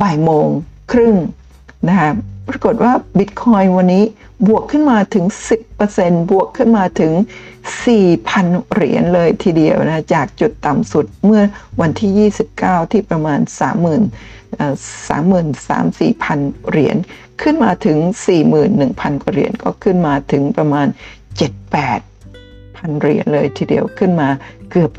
[0.01, 0.47] บ่ายโมง
[0.91, 1.15] ครึ่ง
[1.87, 2.09] นะคะ
[2.51, 4.03] ปรากฏว่า Bitcoin วันนี้
[4.47, 5.25] บวกขึ้นมาถึง
[5.77, 7.13] 10%บวกขึ้นมาถึง
[7.93, 11.41] 4,000 เหรียญเลยทีเดียวนะ จากจุดต่ำสุดเมื่อ
[11.81, 16.97] วันที่ 29 ที่ประมาณ 30,000 33,000 4,000เหรียญ
[17.41, 17.97] ขึ้นมาถึง
[18.59, 20.87] 41,000 กว่าเหรียญ ก็ขึ้นมาถึงประมาณ
[21.61, 24.29] 7-8พันเหรียญเลยทีเดียวขึ้นมา
[24.71, 24.91] เกือบ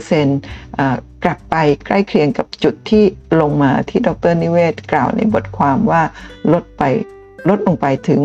[0.00, 1.56] 20% กลับไป
[1.86, 3.04] ใกล้เคียงกับจุดที่
[3.40, 6.02] ลงมาที่ดรนิเวศกล่าวในบทความว่า
[6.52, 6.82] ลดไป
[7.48, 8.20] ลดลงไปถึง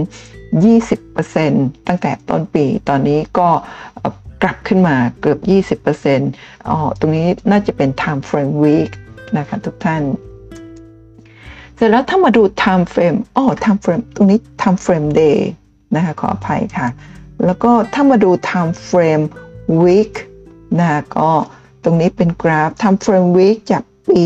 [0.91, 3.49] 20%ตั้งแต่ต้นปี ตอนนี้ก็
[4.43, 8.91] กลับขึ้นมาเกือบ 20%อ๋อตรงนี้น่าจะเป็น time frame week
[9.37, 10.03] นะคะทุกท่าน
[11.75, 15.39] เสร็จแล้วถ้ามาดู time frame อ๋อ time frame ตรงนี้ time frame day
[15.95, 16.87] นะคะขออภัยค่ะ
[17.45, 19.25] แล้วก็ถ้ามาดู time frame
[19.83, 20.13] week
[20.79, 21.31] นะคะก็
[21.85, 24.25] ตรงนี้เป็นกราฟ time frame week จากปี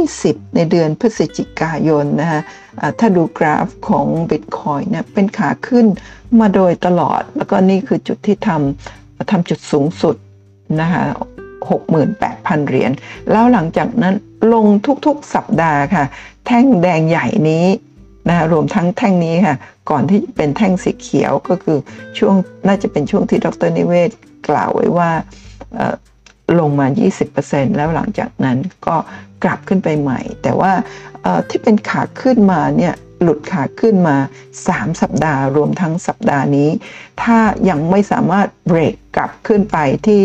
[0.00, 2.40] 2020 ในเดือนพฤศจิกายนนะคะ
[2.98, 5.86] ถ้าดูกราฟของ Bitcoin เนี่ยเป็นขาขึ้น
[6.40, 10.16] มาโดยตลอด แล้วก็นี่คือจุดที่ทำทำจุดสูงสุด
[10.80, 11.02] นะคะ
[11.80, 12.90] 68,000 เหรียญ
[13.30, 14.14] แล้วหลังจากนั้น
[14.52, 14.66] ลง
[15.06, 16.04] ทุกๆสัปดาห์ค่ะ
[16.46, 17.66] แท่งแดงใหญ่นี้
[18.28, 19.56] นะคะรวมทั้งแท่งนี้ค่ะ
[19.90, 21.78] ก่อนที่จะเป็นแท่งสีเขียวก็คือ
[22.18, 22.34] ช่วง
[22.66, 24.10] น่าจะเป็นช่วงที่ดรนิเวศ
[24.48, 25.10] กล่าวไว้ว่า
[26.58, 26.86] ลงมา
[27.32, 28.96] 20%แล้วหลังจากนั้นก็
[29.44, 30.72] กลับขึ้นไปใหม่ แต่ว่า
[31.48, 34.16] ที่เป็นขาขึ้นมาเนี่ยหลุดขาขึ้นมา
[34.58, 36.68] 3 สัปดาห์ รวมทั้งสัปดาห์นี้
[37.22, 40.20] ถ้ายังไม่สามารถเบรกกลับขึ้นไปที่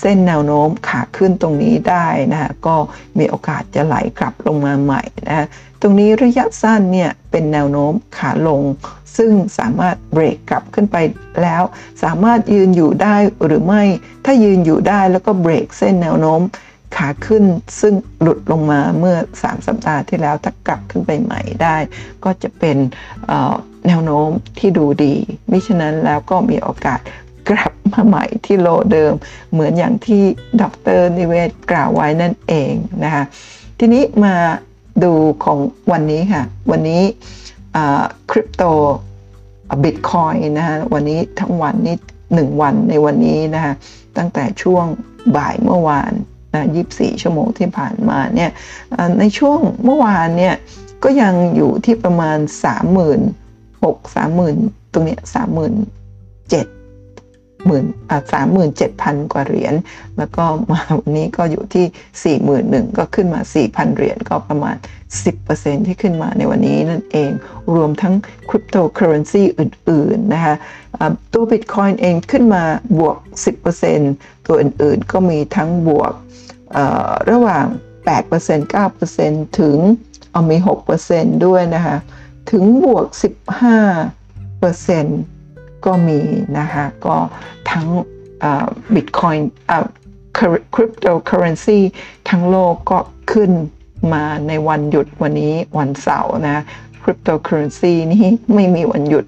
[0.00, 2.76] เส้นแนวโน้มขาขึ้นตรงนี้ได้นะคะก็
[3.18, 5.46] มีโอกาสจะไหลกลับลงมาใหม่นะ
[5.86, 8.62] ตรงนี้ระยะสั้นเนี่ยเป็นแนวโน้มขาลง
[9.16, 10.96] ซึ่งสามารถเบรกกลับขึ้นไป
[11.42, 11.62] แล้ว
[12.02, 13.82] สามารถยืนอยู่ได้หรือไม่
[14.24, 16.40] ถ้ายืนอยู่ได้แล้วก็เบรกเส้นแนวโน้ม
[16.96, 17.44] ขาขึ้น
[17.80, 21.76] ซึ่งหลุดลงมาเมื่อ 3 สัปดาห์ที่แล้วถ้ากลับขึ้นไปใหม่ได้
[22.24, 22.76] ก็จะเป็น
[23.86, 25.14] แนวโน้มที่ดูดี
[25.50, 27.00] มิฉะนั้นแล้วก็มีโอกาส
[27.50, 29.12] กลับมาใหม่ที่โลเดิม
[29.52, 30.22] เหมือนอย่างที่
[30.60, 30.62] ด
[30.98, 32.72] รนิเวศกล่าวไว้นั่นเอง
[33.04, 33.24] นะคะ
[33.78, 34.36] ทีนี้มา
[35.02, 35.12] ดู
[35.44, 35.58] ของ
[35.92, 37.02] วันนี้ค่ะ วันนี้
[38.30, 38.62] คริปโต
[39.82, 41.96] บิตคอยนะฮะวันนี้ทั้งวันนี้
[42.34, 43.72] หนึ่งวันในวันนี้นะคะ
[44.16, 44.84] ตั้งแต่ช่วง
[45.36, 46.12] บ่ายเมื่อวาน
[46.54, 48.50] นะ24 ชั่วโมงที่ผ่านมาเนี่ย
[49.18, 50.54] ในช่วงเมื่อวานเนี่ย
[51.04, 52.38] ก็ยังอยู่ที่ประมาณ
[53.38, 55.20] 36 30,000 ตรงเนี้ย
[55.86, 56.50] 37,000
[57.66, 57.84] หมื่น
[58.32, 59.74] สามหมื่นเจ็ดพันกว่าเหรียญ
[60.18, 61.86] แล้วก็มาวันนี้ก็อยู่ที่
[62.24, 64.76] สี่หมื่นหนึ่งก็ขึ้นมาสี่พันเหรียญก็ประมาณ
[65.30, 67.30] 10%ที่ขึ้นมาในวันนี้นั่นเอง
[67.74, 68.14] รวมทั้ง
[68.48, 70.54] คริปโตเคอเรนซีอื่น ๆ นะคะ
[71.32, 72.64] ตัว Bitcoin เองขึ้นมา
[72.98, 73.16] บวก
[73.82, 76.12] 10%ตัวอื่น ๆ ก็มีทั้งบวก
[76.72, 77.66] เอ่อระหว่าง
[78.14, 78.74] 8%
[79.14, 79.76] 9%ถึง
[80.32, 80.56] เอามี
[81.00, 81.96] 6%ด้วยนะคะ
[82.50, 83.18] ถึงบวก 15%
[85.86, 86.20] ก็มี
[86.58, 87.16] นะคะก็
[87.70, 87.86] ทั้ง
[88.94, 89.50] บิตคอยน์
[90.74, 91.80] คริปโตเคอเรนซี
[92.30, 92.98] ทั้งโลกก็
[93.32, 93.50] ขึ้น
[94.12, 96.58] มาในวันหยุดวันนี้วันเสาร์นะ
[97.02, 99.24] คริปโตเคอเรนซีนี้ไม่มีวันหยุด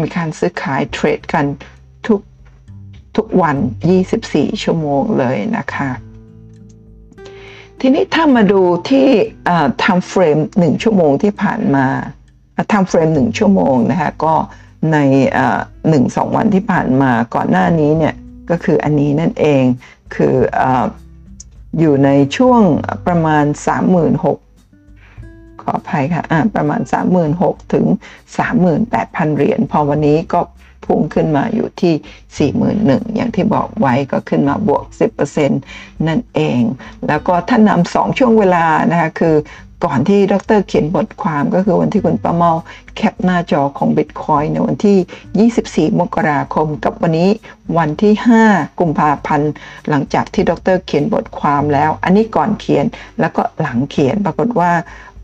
[0.00, 1.44] มีการซื้อขายเทรดกัน
[2.06, 2.20] ทุก
[3.16, 3.56] ทุกวัน
[4.10, 5.90] 24 ชั่วโมงเลยนะคะ
[7.80, 9.06] ทีนี้ถ้ามาดูที่
[9.46, 11.86] เอ่อ time frame 1ชั่วโมงที่ผ่านมา
[12.52, 14.34] เอ่อ time frame 1ชั่วโมงนะคะก็
[14.92, 14.98] ใน
[15.88, 18.14] หนึ่งสองวันที่ผ่านมาก่อนหน้านี้เนี่ย
[18.50, 19.62] ก็คืออันนี้นั่นเอง
[20.14, 20.62] คืออ
[21.78, 22.62] อยู่ในช่วง
[23.06, 26.80] ประมาณ 36,000 ขออภัยค่ะอ่าประมาณ
[27.26, 27.84] 36,000 ถึง
[28.60, 30.40] 38,000 เหรียญพอวันนี้ก็
[30.84, 32.50] พุ่งขึ้นมาอยู่ที่
[33.00, 34.84] 41,000 อย่างที่บอกไว้ก็ขึ้นมาบวก
[35.46, 36.60] 10%นั่นเอง
[37.08, 39.34] แล้วก็ถ้านำสองช่วงเวลานะคะคือ
[39.84, 42.52] ก่อนที่ดรเขียนบทความก็คือวันที่คุณประเมา
[42.96, 47.30] แคปหน้าจอของ Bitcoin ในวันที่ 24 มกราคม กับวันนี้
[47.78, 48.14] วันที่
[48.46, 49.52] 5 กุมภาพันธ์
[49.88, 52.84] หลังจากที่ดรเขียนบทความแล้ว อันนี้ก่อนเขียน
[53.20, 54.72] แล้วก็หลังเขียนปรากฏว่า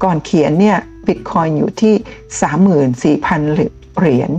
[0.05, 1.95] ก่อนเขียนเนี่ย Bitcoin อยู่ที่
[3.21, 3.53] 34,000
[3.99, 4.31] เหรียญ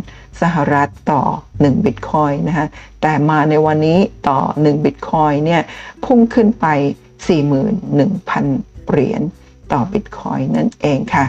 [0.41, 1.21] สหรัฐต่อ
[1.53, 2.67] 1 Bitcoin นะคะ
[3.01, 5.61] แต่มาในวันนี้ต่อ1 Bitcoin เนี่ย
[6.05, 6.65] พุ่งขึ้นไป
[7.57, 9.21] 41,000 เหรียญ
[9.73, 11.25] ต่อ Bitcoin นั่นเองค่ะ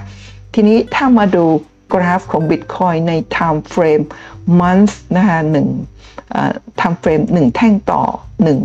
[0.55, 1.45] ทีนี้ถ้ามาดู
[1.93, 4.05] กราฟของ Bitcoin ใน time frame
[4.61, 5.69] month นะคะหนึ่ง
[6.31, 8.03] เอ่อ time frame หนึ่งแท่งต่อ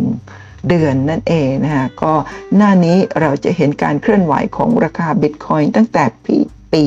[0.04, 2.12] 1 เดือนนั่นเองนะคะก็
[2.56, 6.36] หน้านี้เราจะเห็นการเคลื่อนไหวของราคา Bitcoin ตั้งแต่ปี
[6.72, 6.84] ปี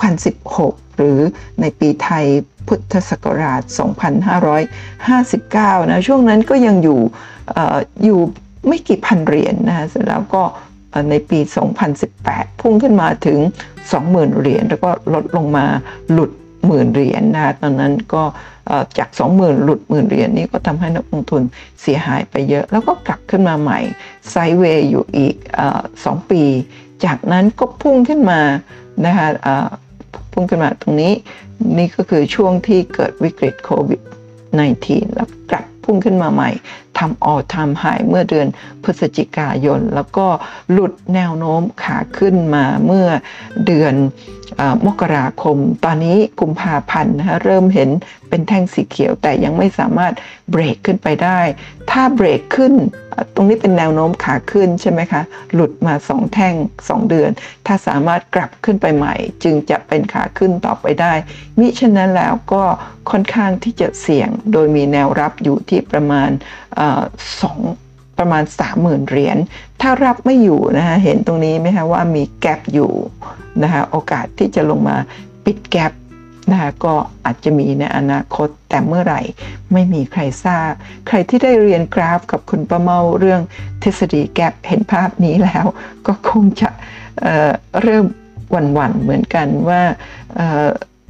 [0.00, 1.20] 2016 หรือ
[1.60, 2.24] ในปีไทย
[2.66, 3.62] พุทธศักราช
[5.16, 7.00] 2559 นะ ช่วงนั้นก็ยังอยู่
[7.56, 8.20] อออยู่
[8.68, 10.42] ไม่กี่พันเหรียญนะคะเสร็จแล้วก็
[11.10, 11.38] ในปี
[12.00, 13.38] 2018 พุ่งขึ้นมาถึง
[13.88, 15.66] 20,000 เหรียญแล้วก็ลดลงมา
[16.12, 16.30] หลุด
[16.66, 18.24] หมื่นเหรียญนะตอนนั้นก็
[18.98, 21.42] จาก 20,000 หลุดหมื่นเหรียญนี้ก็ทำให้นักลงทุน
[21.82, 23.80] เสียหายไปเยอะ แล้วก็กลับขึ้นมาใหม่
[24.30, 25.34] ไซเวย์อยู่อีก
[26.04, 26.42] สองปี
[27.04, 28.40] จากนั้นก็พุ่งขึ้นมา
[29.06, 29.28] นะคะ
[30.32, 31.12] พุ่งขึ้นมาตรงนี้
[31.78, 34.00] นี่ก็คือช่วงที่เกิดวิกฤตโควิด
[34.58, 36.50] -19 แล้วกลับพุ่งขึ้นมาใหม่
[36.98, 38.46] ทำออทำหายเมื่อเดือน
[38.84, 40.26] พฤศจิกายน แล้วก็
[40.72, 43.06] หลุดแนวโน้มขาขึ้นมาเมื่อ
[43.66, 43.94] เดือน
[44.86, 47.90] มกราคม ตอนนี้กุมภาพันธ์นะะเริ่มเห็น
[48.28, 50.12] เป็นแท่งสีเขียว แต่ยังไม่สามารถ
[50.50, 51.40] เบรกขึ้นไปได้
[51.90, 52.72] ถ้าเบรกขึ้น
[53.34, 55.22] ตรงนี้เป็นแนวโน้มขาขึ้นใช่ไหมคะ
[55.54, 57.30] หลุดมา 2 แท่ง 2 เดือน
[57.66, 61.12] ถ้าสามารถกลับขึ้นไปใหม่ จึงจะเป็นขาขึ้นต่อไปได้
[61.58, 62.64] มิฉะนั้นแล้วก็
[63.10, 66.30] ค่อนข้างที่จะเสี่ยง โดยมีแนวรับอยู่ที่ประมาณ
[67.42, 67.58] สอง
[68.18, 68.44] ประมาณ
[68.76, 69.38] 30,000 เหรียญ
[69.80, 72.92] ถ้ารับไม่อยู่นะคะเห็นตรงนี้ไหมคะว่ามีแกลบอยู่
[73.62, 74.96] นะคะโอกาสที่จะลงมา
[75.44, 75.92] ปิดแกลบ
[76.50, 79.20] นะคะก็อาจจะมีในอนาคตแต่เมื่อไหร่
[79.72, 80.70] ไม่มีใครทราบ
[81.06, 83.40] ใครที่ได้เรียนกราฟกับคุณประเมาเรื่อง
[83.82, 85.64] ทฤษฎีแกลบเห็นภาพนี้แล้ว
[86.06, 86.70] ก็คงจะ
[87.22, 88.06] เเริ่ม
[88.50, 89.82] หวั่นๆเหมือนกันว่า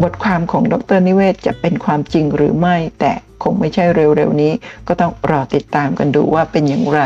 [0.02, 4.52] บทความของดรนิเวศจะเป็นความจริงหรือไม่ แต่คงไม่ใช่เร็วๆนี้
[4.88, 7.00] ก็ต้องรอติดตามกันดูว่าเป็นอย่างไร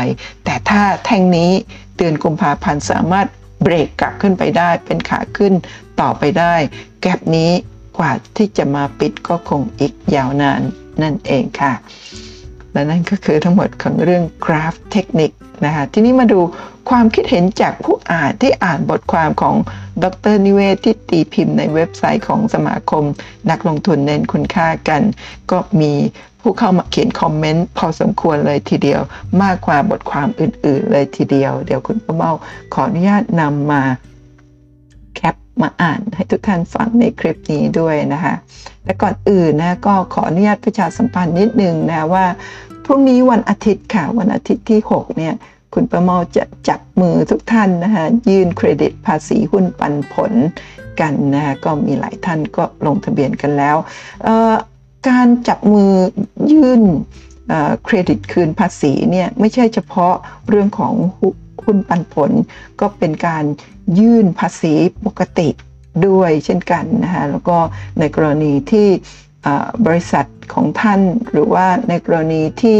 [0.45, 1.51] แต่ถ้าแท่งนี้
[1.95, 3.27] เตือนกุมภาพันธ์สามารถ
[3.61, 5.53] เบรกกลับขึ้นไปได้ เป็นขาขึ้น
[6.01, 6.55] ต่อไปได้
[7.01, 7.51] แกลบนี้
[7.97, 10.61] กว่าที่จะมาปิดก็คงอีกยาวนาน
[11.01, 11.73] นั่นเองค่ะ
[12.73, 15.31] และนั่นก็คือทั้งหมดของเรื่องกราฟเทคนิค
[15.65, 16.39] นะคะทีนี้มาดู
[16.89, 19.55] ความคิดเห็นจากผู้อ่านที่อ่านบทความของ
[20.03, 23.03] ดรนิเวศที่ตีพิมพ์ในเว็บไซต์ของสมาคม
[23.49, 25.01] นักลงทุนเน้นคุณค่ากัน
[25.51, 25.93] ก็มี
[26.41, 29.01] ผู้เข้ามาเขียนคอมเมนต์พอสมควรเลยทีเดียว
[29.43, 32.31] มากกว่าบทความอื่น ๆ เลยทีเดียว เดี๋ยวคุณป้าเมา
[32.73, 33.81] ขออนุญาตนำมา
[35.15, 38.35] แคปมาอ่านให้ทุกท่านฟังในคลิปนี้ด้วยนะคะ
[38.85, 42.25] และก่อนอื่นนะก็ขออนุญาตประชาสัมพันธ์นิดนึงนะว่า
[42.85, 45.33] พรุ่งนี้วันอาทิตย์ค่ะวันอาทิตย์ที่ 6 เนี่ย
[45.73, 50.33] คุณประมาจะจับมือทุกท่านนะคะยื่นเครดิตภาษีหุ้นปันผล
[50.99, 53.77] กันนะคะก็มีหลายท่านก็ลงทะเบียนกันแล้ว
[55.09, 55.93] การจับมือ
[56.51, 56.81] ยื่น
[57.85, 60.13] เครดิตคืนภาษีเนี่ยไม่ใช่เฉพาะ
[60.49, 60.93] เรื่องของ
[61.63, 62.31] หุ้นปันผล
[62.81, 63.43] ก็เป็นการ
[63.99, 64.73] ยื่นภาษี
[65.05, 65.49] ปกติ
[66.07, 67.57] ด้วยเช่นกันนะคะแล้วก็
[67.99, 68.87] ในกรณีที่
[69.85, 72.79] บริษัทของท่าน หรือว่าในกรณีที่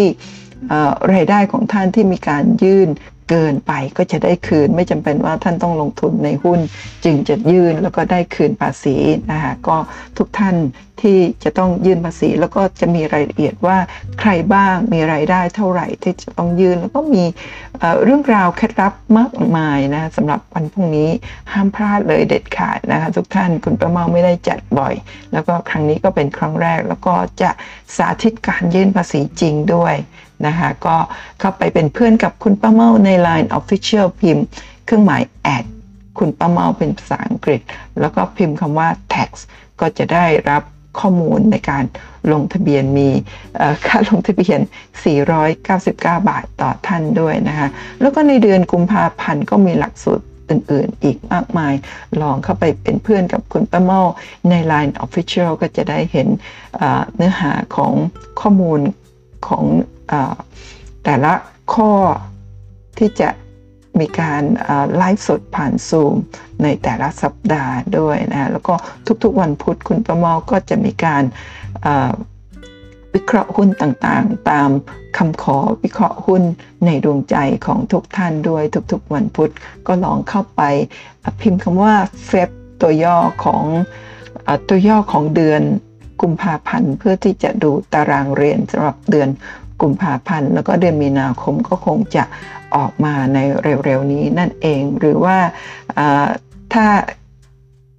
[1.14, 2.90] รายได้ของท่านที่มีการยื่น
[3.32, 6.60] เกินไปก็จะได้คืน ไม่จำเป็นว่าท่านต้องลงทุนในหุ้น
[7.04, 8.96] จึงจะยื่นแล้วก็ได้คืนภาษี
[9.32, 9.78] นะคะก็
[10.18, 10.56] ทุกท่าน
[11.02, 13.78] ที่จะต้องยื่นภาษี แล้วก็จะมีรายละเอียดว่า
[14.20, 17.24] ใครบ้างมีรายได้เท่าไหร่ที่จะต้องยื่น แล้วก็มี
[18.04, 21.10] เรื่องราวเคล็ดลับมากมายนะสำหรับวันพรุ่งนี้
[21.52, 24.94] ห้ามพลาดเลยเด็ดขาดนะคะทุกท่านคุณประเมาไม่ได้จัดบ่อย
[25.34, 27.52] แล้วก็ครั้งนี้ก็เป็นครั้งแรก แล้วก็จะ
[27.98, 29.96] สาธิตการยื่นภาษีจริงด้วย
[30.48, 30.96] นะคะก็
[31.40, 34.46] เข้าไปเป็นเพื่อนกับคุณป้าเมาใน Line Official พิมพ์
[34.86, 35.66] เครื่องหมายแอด
[36.18, 37.62] คุณป้าเมาเป็นภาษาอังกฤษ
[38.00, 39.30] แล้วก็พิมพ์คำว่า tax
[39.80, 40.64] ก็จะได้รับ
[41.00, 41.84] ข้อมูลในการ
[42.32, 43.10] ลงทะเบียนมี
[43.88, 44.60] ค่าลงทะเบียน
[45.24, 47.68] 499 บาทต่อท่านด้วยนะคะ
[48.02, 51.74] แล้วก็ในเดือนกุมภาพันธ์ก็มีหลักสูตรอื่นๆ อีกมากมาย
[52.22, 54.02] ลองเข้าไปเป็นเพื่อนกับคุณป้าเมา
[54.50, 56.28] ใน Line Official ก็จะได้เห็น
[57.16, 57.94] เนื้อหาของ
[58.42, 58.80] ข้อมูล
[59.48, 59.64] ของ
[61.04, 61.34] แต่ละ
[61.74, 61.92] ข้อ
[62.98, 63.30] ที่จะ
[64.00, 64.44] มีการ
[64.98, 66.16] ไลฟ์สดผ่านซูม
[66.64, 68.74] ในแต่ละสัปดาห์ด้วยนะแล้วก็
[69.24, 71.24] ทุกๆวันพุธคุณประมอก็จะมีการ
[73.14, 74.70] วิเคราะห์หุ้นต่างๆ ตาม
[75.18, 76.44] คำขอวิเคราะห์หุ้น
[76.86, 77.36] ในดวงใจ
[77.66, 79.52] ของทุกท่านด้วยทุกๆวันพุธ
[79.88, 80.62] ก็ลองเข้าไป
[81.42, 82.50] พิมพ์คำว่าเฟบ
[82.82, 83.64] ตัวย่อของ
[84.68, 85.62] ตัวย่อของเดือน
[86.22, 89.30] กุมภาพันธ์เพื่อที่จะดูตารางเรียนสำหรับเดือน
[89.82, 92.24] กุมภาพันธ์แล้วก็เดือนมีนาคมก็คงจะ
[92.76, 93.40] ออกมาใน
[93.86, 95.38] เร็วๆนี้นั่นเอง หรือว่า
[96.74, 96.86] ถ้า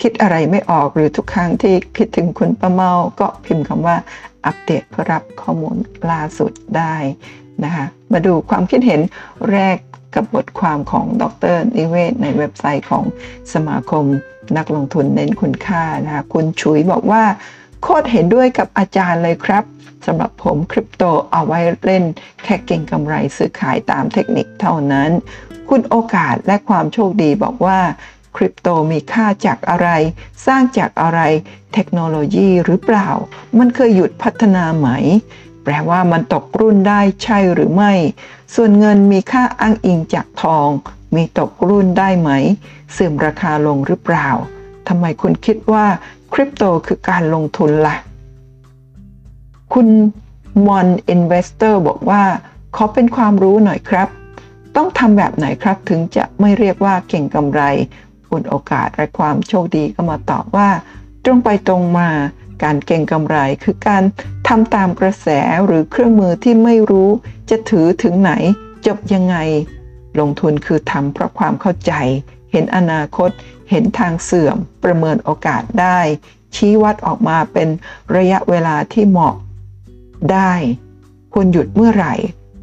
[0.02, 3.96] คิดอะไรไม่ออกหรือทุกครั้งที่คิดถึงคุณป้าเมา ก็พิมพ์คำว่า
[4.46, 5.76] อัปเดตเพื่อรับข้อมูล
[6.10, 6.96] ล่าสุดได้
[7.64, 9.00] นะคะมาดูความคิดเห็น
[9.52, 9.76] แรก
[10.14, 13.04] กับบทความของดรนิเวศในเว็บไซต์ของ
[13.52, 14.04] สมาคม
[14.56, 17.22] นักลงทุนเน้นคุณค่านะคะคุณชุยบอกว่า
[17.86, 19.64] โคตรเห็นด้วยกับอาจารย์เลยครับ
[20.06, 22.04] สำหรับผมคริปโตเอาไว้เล่น
[22.42, 25.10] แค่เก่งกำไรซื้อขายตามเทคนิคเท่านั้น
[25.68, 27.80] คุณโอกาสและความโชคดีบอกว่า
[28.36, 29.88] คริปโตมีค่าจากอะไร
[30.46, 31.20] สร้างจากอะไร
[31.74, 33.08] เทคโนโลยีหรือเปล่า
[33.58, 34.88] มันเคยหยุดพัฒนาไหม
[35.64, 37.92] แปลว่ามันตกรุ่นได้ใช่หรือไม่
[38.54, 40.68] ส่วนเงินมีค่าอ้างอิงจากทอง
[41.14, 42.30] มีตกรุ่นได้ไหม
[42.92, 44.30] เสื่อมราคาลงหรือเปล่า
[44.88, 45.86] ทำไมคุณคิดว่า
[46.34, 47.96] คริปโตคือการลงทุนละ่ะ
[49.72, 49.88] คุณ
[50.66, 52.22] มอนอินเวสเตอร์บอกว่า
[52.76, 54.08] ขอเป็นความรู้หน่อยครับ
[54.76, 57.62] ต้องทำแบบไหนครับถึงจะไม่เรียกว่าเก่งกำไร
[58.28, 60.68] คุณโอกาสและความโชคดีก็มาตอบว่า
[61.24, 62.08] ตรงไปตรงมา
[62.62, 64.02] การเก่งกำไรคือการ
[64.48, 65.28] ทำตามกระแส
[65.64, 67.10] หรือเครื่องมือที่ไม่รู้
[67.50, 68.32] จะถือถึงไหน
[68.86, 69.36] จบยังไง
[70.20, 71.92] ลงทุนคือทำเพราะความเข้าใจ
[72.54, 73.30] เห็นอนาคต
[73.70, 75.98] เห็นทางเสื่อม ประเมินโอกาสได้
[76.56, 77.68] ชี้วัดออกมาเป็น
[78.16, 79.34] ระยะเวลาที่เหมาะ
[80.32, 80.52] ได้
[81.32, 82.14] ควรหยุดเมื่อไหร่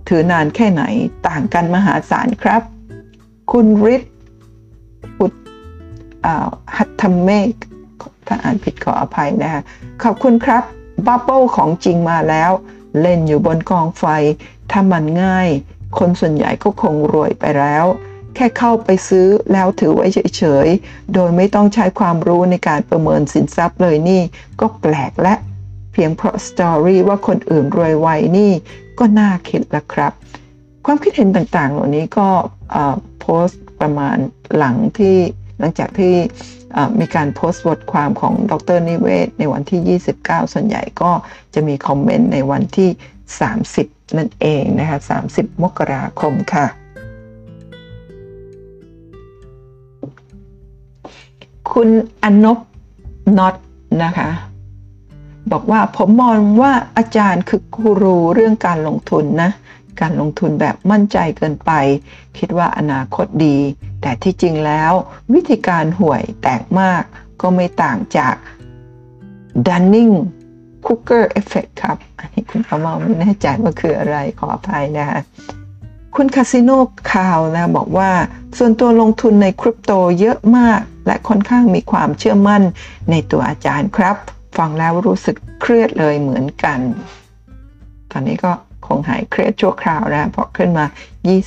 [0.07, 0.83] ถือนานแค่ไหน
[1.27, 2.61] ต่างกันมหาศาลครับ
[3.51, 4.03] คุณริท
[5.17, 5.33] พุท
[6.75, 7.49] หัตถเมก
[8.27, 9.61] ถ้าอ่านผิดขออภัยนะคะ
[10.03, 10.63] ขอบคุณครับ
[11.07, 12.51] บับเบิลของจริงมาแล้ว
[13.01, 14.05] เล่นอยู่บนกองไฟ
[14.71, 15.49] ถ้ามันง่าย
[15.97, 17.85] คนส่วนใหญ่ก็คงรวยไปแล้ว
[18.35, 24.21] แค่เข้าไปซื้อแล้วถือไว้เฉยๆ โดยไม่ต้องใช้ความรู้ในการประเมินสินทรัพย์เลยนี่
[24.59, 25.35] ก็แปลกและ
[25.93, 28.51] เพียงเพราะสตอรี่ว่าคนอื่นรวยไวนี่
[28.99, 30.13] ก็น่าคิดละครับ
[30.85, 32.27] ความคิดเห็นต่างๆ เหล่านี้ก็
[33.19, 34.17] โพสต์ประมาณ
[34.57, 35.17] หลังที่
[35.59, 36.15] หลังจากที่
[36.99, 41.11] มีการโพสต์บทความของดรนิเวศ ในวันที่ 29 ส่วนใหญ่ก็
[41.53, 42.89] จะมีคอมเมนต์ในวันที่
[43.51, 44.99] 30 นั่นเองนะคะ
[45.31, 46.80] 30 มกราคมค่ะ
[51.73, 51.89] คุณ
[52.23, 52.59] อนบ
[53.37, 53.55] น็อต
[54.03, 54.29] นะคะ
[55.51, 59.51] บอกว่าผมมองว่าอาจารย์คือกูรูเรื่องการลงทุนนะ
[60.01, 61.71] การลงทุนแบบมั่นใจเกินไป
[62.37, 63.57] คิดว่าอนาคตดี
[64.01, 64.91] แต่ที่จริงแล้ว
[65.33, 67.03] วิธีการห่วยแตกมาก
[67.41, 68.35] ก็ไม่ต่างจาก
[69.67, 70.15] Dunning
[70.85, 75.19] Cooker Effect ครับ อันนี้คุณประมาไม่แน่ใจว่าคืออะไรขออภัยนะคะ
[76.15, 76.71] คุณคาสิโน
[77.11, 78.11] คาวนะบอกว่า
[78.57, 82.63] ส่วนตัวลงทุนในคริปโตเยอะมาก และค่อนข้างมีความเชื่อมั่น
[83.11, 84.15] ในตัวอาจารย์ครับ
[84.57, 86.79] ฟังแล้วรู้สึกเครียดเลยเหมือนกัน
[88.11, 88.51] ตอนนี้ก็
[88.87, 90.85] คงหายเครียดชั่วคราวนะเพราะขึ้นมา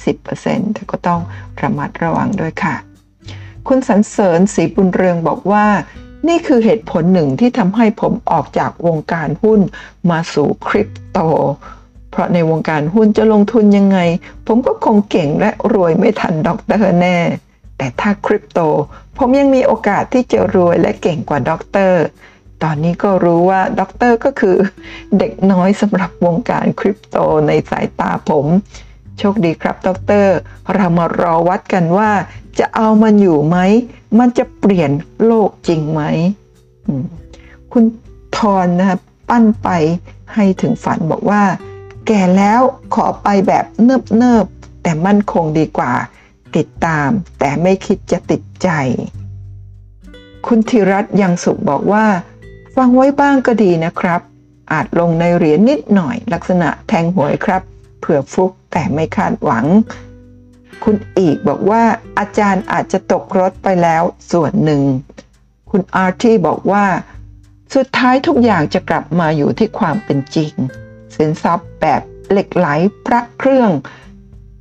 [0.07, 1.21] 20%แต่ก็ต้อง
[1.63, 2.77] ระมัดระวังด้วยค่ะ
[3.69, 5.67] คุณสันเสริญศรีบุญเรืองบอกว่า
[6.29, 9.61] นี่คือเหตุผลหนึ่งที่ทำให้ผมออกจากวงการหุ้น
[10.11, 11.19] มาสู่คริปโต
[12.15, 13.99] เพราะในวงการหุ้นจะลงทุนยังไง
[14.47, 17.19] ผมก็คงเก่งและรวยไม่ทันด็อกเตอร์แน่
[17.79, 18.61] แต่ถ้าคริปโต
[19.19, 22.03] ผมยังมีโอกาสที่จะรวยและเก่งกว่าด็อกเตอร์
[22.63, 24.57] ตอนนี้ก็รู้ว่าด็อกเตอร์ก็คือ
[25.19, 28.47] เด็กน้อยสำหรับวงการคริปโตในสายตาผม
[29.19, 30.35] โชคดีครับด็อกเตอร์
[30.75, 32.11] เรามารอวัดกันว่า
[32.59, 33.59] จะเอามันอยู่ไหม
[34.19, 34.91] มันจะเปลี่ยน
[35.25, 36.03] โลกจริงไหม
[37.73, 37.85] คุณ
[38.37, 39.69] ทอนนะครับปั้นไป
[40.35, 41.43] ให้ถึงฝันบอกว่า
[42.07, 42.61] แก่แล้ว
[42.95, 44.47] ขอไปแบบเนิบเนิบ
[44.83, 45.93] แต่มั่นคงดีกว่า
[46.57, 48.69] ติดตามแต่ไม่คิดจะติดใจ
[50.47, 52.07] คุณธีรัตน์ยังสุขบอกว่า
[52.75, 54.21] ฟังไว้บ้างก็ดีนะครับ
[54.73, 57.63] อาจลงในเหรียญนิดหน่อยลักษณะแทงหวยครับ
[58.01, 59.65] เผื่อฟุกแต่ไม่คาดหวัง
[60.85, 61.83] คุณอีกบอกว่า
[62.19, 64.83] อาจารย์อาจจะตกรถไปแล้วส่วนหนึ่ง
[65.71, 66.85] คุณอาร์ที่บอกว่า
[67.75, 70.53] สุดท้ายทุกอย่างจะกลับมาอยู่ที่ความเป็นจริง
[71.17, 72.01] สินทรัพย์แบบ
[72.31, 72.69] เหล็กไหล
[73.07, 73.71] พระเครื่อง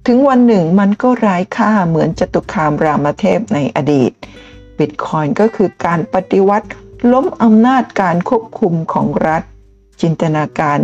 [0.08, 4.12] ถึงวันหนึ่งมันก็ร้ายค่าเหมือนจตุคามรามเทพในอดีต
[4.78, 6.68] บิตคอยน์ก็คือการปฏิวัติ
[7.12, 9.44] ล้มอำนาจการควบคุมของรัฐ
[10.02, 10.80] จินตนาการ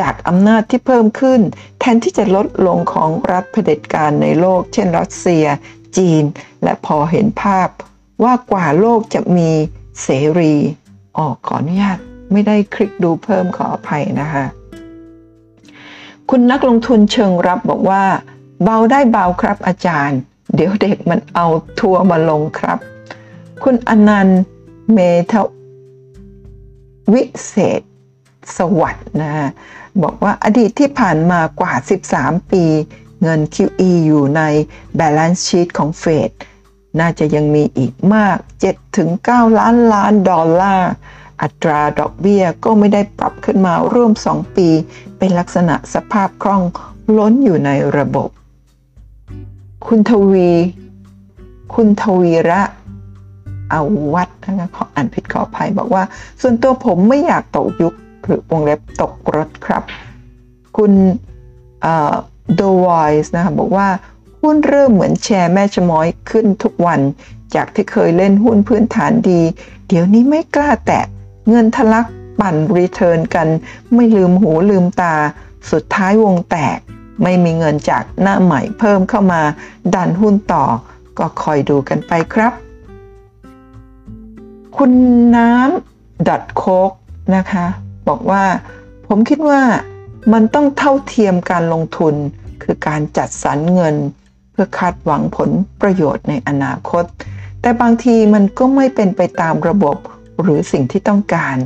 [0.00, 1.40] จากอำนาจที่เพิ่มขึ้น
[1.80, 5.44] แทนที่จะลดลงของรัฐเผด็จการในโลก เช่นรัสเซีย
[5.96, 6.24] จีน
[6.62, 7.68] และพอเห็นภาพ
[8.22, 9.50] ว่ากว่าโลกจะมี
[10.02, 10.54] เสรี
[11.18, 11.98] ออกขออนุญาต
[12.32, 14.44] ไม่ได้คลิกดูเพิ่มขออภัยนะคะ
[16.30, 18.04] คุณนักลงทุนเชิงรับบอกว่า
[18.62, 20.18] เบาได้เบาครับอาจารย์
[20.54, 21.46] เดี๋ยวเด็กมันเอา
[21.80, 22.78] ทัวร์มาลงครับ
[23.62, 24.40] คุณอนันต์
[24.92, 24.98] เม
[25.32, 25.34] ท
[27.12, 27.80] วิเศษ
[28.56, 29.48] สวัสด์นะฮะ
[30.02, 31.72] บอกว่าอดีตที่ผ่านมากว่า
[32.12, 32.64] 13 ปี
[33.22, 34.42] เงิน QE อยู่ใน
[34.98, 36.30] Balance Sheet ของเฟด
[37.00, 38.36] น่าจะยังมีอีกมาก
[38.98, 40.92] 7-9 ล้านล้านดอลลาร์
[41.42, 44.68] อัตราดอกเบี้ยก็ไม่ได้ปรับขึ้นมาร่วม 2 ปี
[45.18, 46.62] เป็นลักษณะสภาพคล่อง
[47.18, 48.28] ล้นอยู่ในระบบ
[49.86, 50.50] คุณทวี
[51.74, 52.62] คุณทวีระ
[53.72, 53.80] อา
[54.14, 56.02] วัตนะคะขออ่านผิดขออภัยบอกว่า
[56.40, 59.82] ส่วนตัวผมไม่อยากตกยุคหรือวงเล็บตกรถครับ
[60.76, 60.92] คุณ
[62.54, 63.88] โดวอยส์นะคะบอกว่า
[64.42, 67.00] หุ้นเริ่มเหมือนแชร์แม่ชม้อยขึ้นทุกวัน
[67.54, 69.40] จากที่เคยเล่นหุ้นพื้นฐานดี
[69.88, 71.04] เดี๋ยวนี้ไม่กล้าแตะ
[71.48, 72.06] เงินทะลัก
[72.40, 73.48] ปั่น return กัน
[73.94, 75.14] ไม่ลืมหูลืมตา
[75.70, 76.78] สุดท้ายวงแตก
[77.22, 79.42] ไม่มีเงินจากหน้าใหม่เพิ่มเข้ามา
[79.94, 80.64] ดันหุ้นต่อ
[81.18, 82.52] ก็คอยดูกันไปครับ
[84.76, 84.92] คุณ
[85.36, 86.90] น้ำดัดโคก
[87.36, 87.66] นะคะ
[88.08, 88.44] บอกว่า
[89.06, 89.60] ผมคิดว่า
[90.32, 92.14] มันต้องเท่าเทียมการลงทุน
[92.62, 93.96] คือการจัดสรรเงิน
[94.52, 97.04] เพื่อคาดหวังผลประโยชน์ในอนาคต
[97.60, 99.96] แต่บางทีมันก็ไม่เป็นไปตามระบบ
[100.42, 101.56] หรือสิ่งที่ต้องการ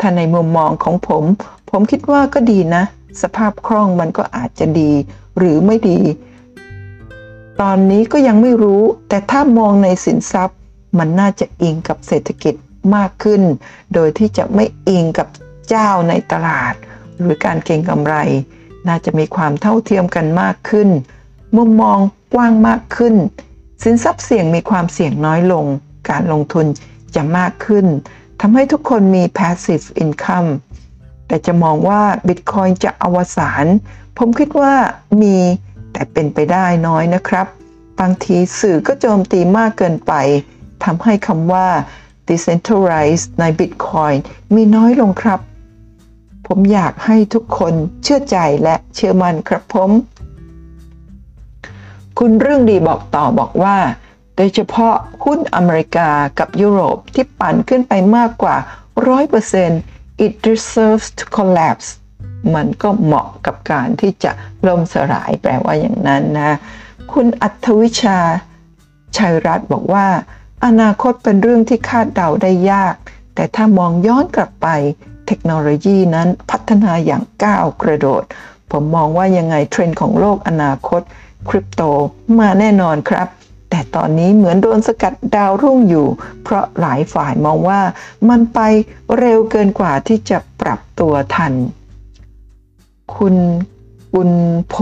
[0.00, 1.24] ถ้าในมุมมองของผม
[1.70, 2.84] ผมคิดว่าก็ดีนะ
[3.22, 4.92] สภาพคล่องมันก็อาจจะดี
[5.38, 5.98] หรือไม่ดี
[7.60, 10.58] ตอนนี้ก็ยังไม่รู้ แต่ถ้ามองในสินทรัพย์
[10.98, 12.54] มันน่าจะอิงกับเศรษฐกิจ
[12.96, 13.42] มากขึ้น
[13.94, 15.28] โดยที่จะไม่อิงกับ
[15.68, 16.74] เจ้าในตลาด
[17.18, 18.14] หรือการเก็งกำไร
[18.88, 20.88] น่าจะมีความเท่าเทียมกันมากขึ้น
[21.56, 21.98] มุมมอง
[22.34, 23.14] กว้างมากขึ้น
[23.82, 25.64] สินทรัพย์เสี่ยงมีความเสี่ยงน้อยลง
[26.10, 26.66] การลงทุน
[27.14, 27.86] จะมากขึ้น
[28.40, 30.50] ทำให้ทุกคนมี passive income
[31.26, 33.66] แต่จะมองว่า Bitcoin จะอวสาน
[34.18, 34.74] ผมคิดว่า
[35.22, 35.36] มี
[35.92, 37.46] แต่เป็นไปได้น้อยนะครับ
[38.00, 40.12] บางทีสื่อก็โจมตีมากเกินไป
[40.84, 41.68] ทำให้คำว่า
[42.28, 44.16] decentralized ใน Bitcoin
[44.54, 45.40] มีน้อยลงครับ
[46.46, 49.90] ผมอยากให้ทุกคนเชื่อใจและเชื่อมั่นครับผม
[52.18, 53.76] คุณเรื่องดีบอกต่อบอกว่า
[54.40, 58.56] โดยเฉพาะหุ้นอเมริกากับยุโรปที่ปั่นขึ้นไปมากกว่า
[59.38, 61.88] 100% it deserves to collapse
[62.54, 64.32] มันก็เหมาะกับการที่จะ
[64.66, 66.52] ล่มสลายแปลว่าอย่างนั้นนะ
[67.12, 68.18] คุณอัธวิชา
[69.16, 70.06] ชัยรัตน์บอกว่า
[70.64, 72.94] อนาคตเป็นเรื่องที่คาดเดาได้ยาก
[73.34, 74.68] แต่ถ้ามองย้อนกลับไป
[75.26, 78.22] เทคโนโลยีนั้นพัฒนาอย่างก้าวกระโดด
[78.70, 81.02] ผมมองว่ายังไงเทรนด์ของโลกอนาคต
[81.48, 81.82] คริปโต
[82.40, 83.28] มาแน่นอนครับ
[83.78, 86.06] แต่ตอนนี้เหมือนโดนสกัดดาวรุ่งอยู่
[86.42, 87.80] เพราะหลายฝ่ายมองว่า
[88.28, 88.60] มันไป
[89.18, 91.52] เร็วเกินกว่าที่จะปรับตัวทัน
[93.16, 93.36] คุณ
[94.14, 94.30] บุญ
[94.68, 94.74] โพ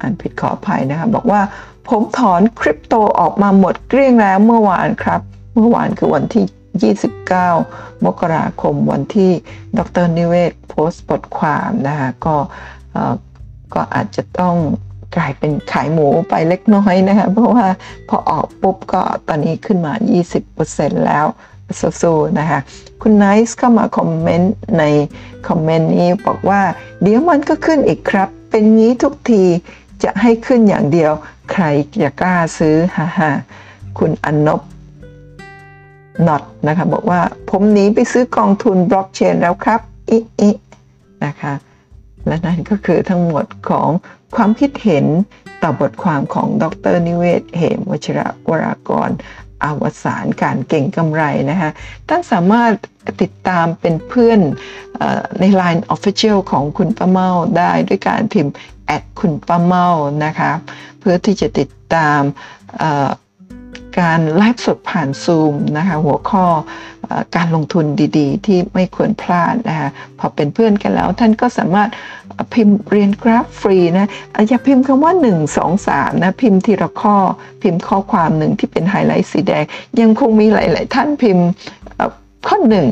[0.00, 1.40] อ่านผิดขออภัยนะคะบอกว่า
[1.88, 5.20] ผมถอนคริปโตออกมาหมดเกลี้ยงแล้วเมื่อวานครับ
[5.56, 6.94] เมื่อวานคือวันที่
[7.62, 9.32] 29 มกราคมวันที่
[9.78, 12.36] ดรนิเวศโพสต์บทความนะคะก็
[13.74, 14.56] ก็อาจจะต้อง
[15.16, 17.66] กลายเป็นขายหมูไปเล็กน้อยนะคะ เพราะว่า
[18.08, 19.92] พอออกปุ๊บก็ตอนนี้ขึ้นมา
[20.50, 21.26] 20%แล้ว
[22.02, 22.60] สู้ๆนะคะ
[23.02, 24.84] คุณไนซ์เข้ามาคอมเมนต์ใน
[25.48, 26.60] คอมเมนต์นี้บอกว่า
[27.02, 29.44] เดี๋ยวมันก็ขึ้นอีกครับ เป็นงี้ทุกที
[30.02, 31.12] จะให้ขึ้นอย่างเดียว
[31.52, 31.64] ใคร
[32.02, 33.30] จะกล้าซื้อฮ่าฮ่า
[33.98, 34.60] คุณอนนบ
[36.26, 39.80] น็อตนะคะบอกว่าผมหนีไปซื้อกองทุนบล็อกเชนแล้วครับ
[40.10, 40.50] อิอิ
[41.24, 41.54] นะคะ
[42.26, 43.88] และนั่นก็คือทั้งหมดของ
[44.36, 45.06] ความคิดเห็น
[45.62, 46.64] ต่อบทความของด
[46.94, 49.10] รนิเวศเหมวชิระวรากร
[49.64, 51.70] อวสานการเก่งกำไรนะคะ
[52.08, 52.72] ท่านสามารถ
[53.22, 54.40] ติดตามเป็นเพื่อน
[55.40, 58.54] ใน Line Official ของคุณป้าเมาได้ด้วยการพิมพ์
[58.86, 59.86] แอดคุณป้าเมา
[60.24, 60.52] นะคะ
[61.00, 62.20] เพื่อที่จะติดตาม
[64.00, 66.44] การไลฟ์สดผ่านซูมนะคะหัวข้อ
[67.10, 67.84] อการลงทุน
[68.18, 71.90] ดีๆ ที่ไม่ควรพลาดนะคะพอเป็นเพื่อนกันแล้วท่านก็สามารถ
[72.54, 74.08] พิมพ์เรียนกราฟฟรีนะ
[74.48, 77.16] อย่าพิมพ์คำว่า 1 2 3 นะพิมพ์ทีละข้อ
[77.62, 79.64] พิมพ์ข้อความหนึ่งที่เป็นไฮไลท์สีแดง
[80.00, 81.46] ยังคงมีหลาย ๆ ท่านพิมพ์
[82.48, 82.88] ข้อหนึ่ง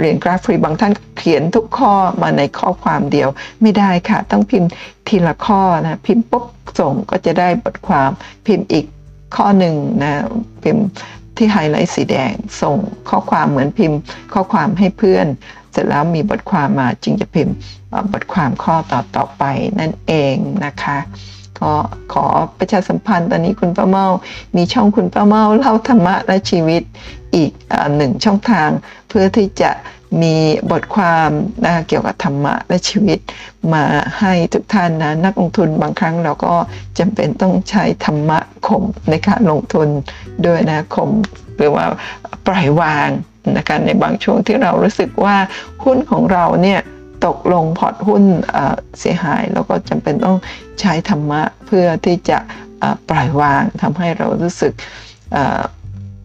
[0.00, 3.28] เรียนกราฟฟรีบางท่านเขียนทุกข้อมาในข้อความเดียว
[3.62, 4.68] ไม่ได้ค่ะ ต้องพิมพ์
[5.08, 6.44] ทีละข้อนะพิมพ์ปุ๊บ
[6.78, 8.10] ส่งก็จะได้บทความ
[8.46, 8.86] พิมพ์อีก
[9.36, 10.12] ข้อหนึ่งนะ
[10.62, 10.84] พิมพ์
[11.36, 12.32] ที่ไฮไลท์สีแดง
[12.62, 12.76] ส่ง
[13.08, 13.98] ข้อความเหมือนพิมพ์
[14.32, 15.26] ข้อความให้เพื่อน
[15.72, 17.54] เสร็จแล้วมีบทความมาจึงจะพิมพ์
[18.12, 19.44] บทความข้อต่อต่อไป
[19.80, 20.98] นั่นเองนะคะ
[21.60, 21.72] ก็
[22.12, 22.26] ขอ
[22.58, 24.06] ประชาสัมพันธ์ตอนนี้คุณป้าเมา
[24.56, 26.82] มีช่องคุณป้าเมาเล่าธรรมะและชีวิต
[27.34, 27.50] อีก
[27.96, 28.70] หนึ่งช่องทาง
[29.08, 29.70] เพื่อที่จะ
[30.22, 30.36] มี
[30.70, 31.30] บทความ
[31.64, 33.18] นะเกี่ยวกับธรรมะและชีวิต
[33.74, 33.84] มา
[34.20, 36.54] ให้ทุกท่านนะนักลงทุนบางครั้งเราก็
[36.98, 39.88] จำเป็นต้องใช้ธรรมะข่มในการลงทุน
[40.46, 41.10] ด้วยนะข่ม
[41.56, 41.84] หรือว่า
[42.46, 43.08] ปล่อยวาง
[43.56, 45.36] นะคะในบางช่วงที่เรารู้สึกว่า
[45.84, 46.80] หุ้นของเราเนี่ย
[47.26, 48.22] ตกลงพอร์ตหุ้น
[49.00, 50.36] เสียหายแล้วก็จำเป็นต้อง
[50.80, 52.38] ใช้ธรรมะเพื่อที่จะ
[53.08, 54.72] ปล่อยวางทำให้เรารู้สึก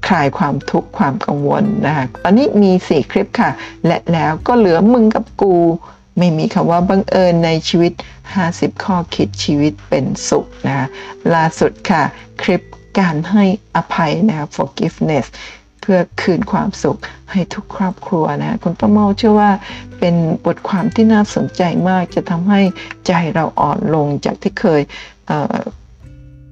[0.10, 3.52] คลายความทุกข์ความกังวลนะคะตอนนี้มีสี่คลิปค่ะ
[3.86, 5.56] และแล้วก็เหลือมึงกับกู
[6.18, 7.94] ไม่มีคำว่าบังเอิญในชีวิต
[8.38, 10.88] 50 ข้อคิดชีวิตเป็นสุขนะคะ
[11.34, 12.04] ล่าสุดค่ะ
[12.42, 12.62] คลิป
[13.00, 13.44] การให้
[13.76, 15.26] อภัยนะคะ forgiveness
[15.82, 17.00] เพื่อคืนความสุข
[17.32, 19.52] ให้ทุกครอบครัวนะคุณป้าเมาเชื่อว่า
[20.00, 22.62] เป็นบทความที่น่าสนใจมากจะทำให้
[23.08, 24.82] ใจเราอ่อนลงจากที่เคย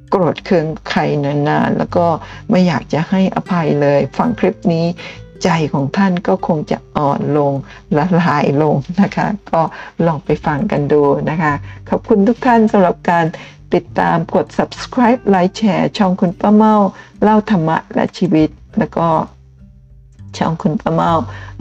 [0.09, 2.05] โกรธเคืองใครนานๆ แล้วก็
[2.49, 4.85] ไม่อยากจะให้อภัยเลย ฟังคลิปนี้
[5.43, 7.53] ใจของท่านก็คงจะอ่อนลง
[7.97, 9.61] ละลายลงนะคะ ก็
[10.05, 11.53] ลองไปฟังกันดูนะคะ
[11.89, 13.25] ขอบคุณทุกท่านสำหรับการ
[13.73, 16.75] ติดตามกด subscribe ไลค์แชร์ ช่องคุณป้าเมา
[17.23, 18.49] เล่าธรรมะและชีวิต
[18.79, 19.07] แล้วก็
[20.37, 21.11] ช่องคุณป้าเมา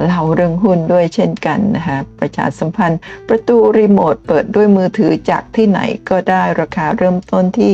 [0.05, 7.73] เล่าเรื่องหุ้นด้วยเช่นกันนะคะประชาสัมพันธ์ ประตูรีโมทเปิดด้วยมือถือจากที่ไหนก็ได้ราคาเริ่มต้นที่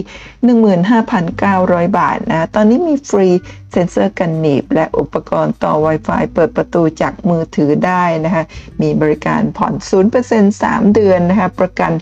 [1.18, 3.28] 15,900 บาทนะตอนนี้มีฟรี
[3.72, 8.44] เซ็นเซอร์กันหนีบ และอุปกรณ์ต่อ Wi-Fi เปิดประตูจากมือถือได้นะคะ
[8.82, 9.74] มีบริการผ่อน
[10.18, 11.92] 0% 3 เดือนนะคะประกัน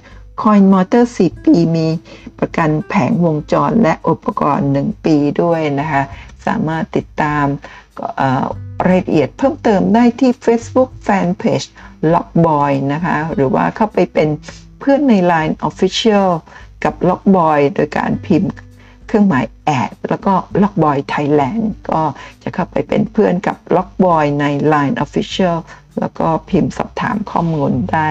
[0.43, 1.89] Coin Motor 4ปีมี
[2.39, 6.03] ประกันแผงวงจรและอุปกรณ์ 1 ปีด้วยนะคะ
[6.47, 7.45] สามารถติดตาม
[8.17, 8.47] เอ่อ
[8.89, 11.67] รายละเอียดเพิ่มเติมได้ที่ Facebook Fanpage
[12.15, 14.29] Lockboy นะคะ หรือว่าเข้าไปเป็น
[14.81, 16.29] เพื่อนใน Line Official
[16.85, 18.53] กับ Lockboy โดยการพิมพ์
[19.07, 22.03] เครื่องหมายแอดแล้วก็ Lockboy Thailand ก็
[22.43, 25.57] จะเข้าไปเป็นเพื่อนกับ Lockboy ใน Line Official
[26.01, 28.11] แล้วก็พิมพ์สอบถามข้อมูลได้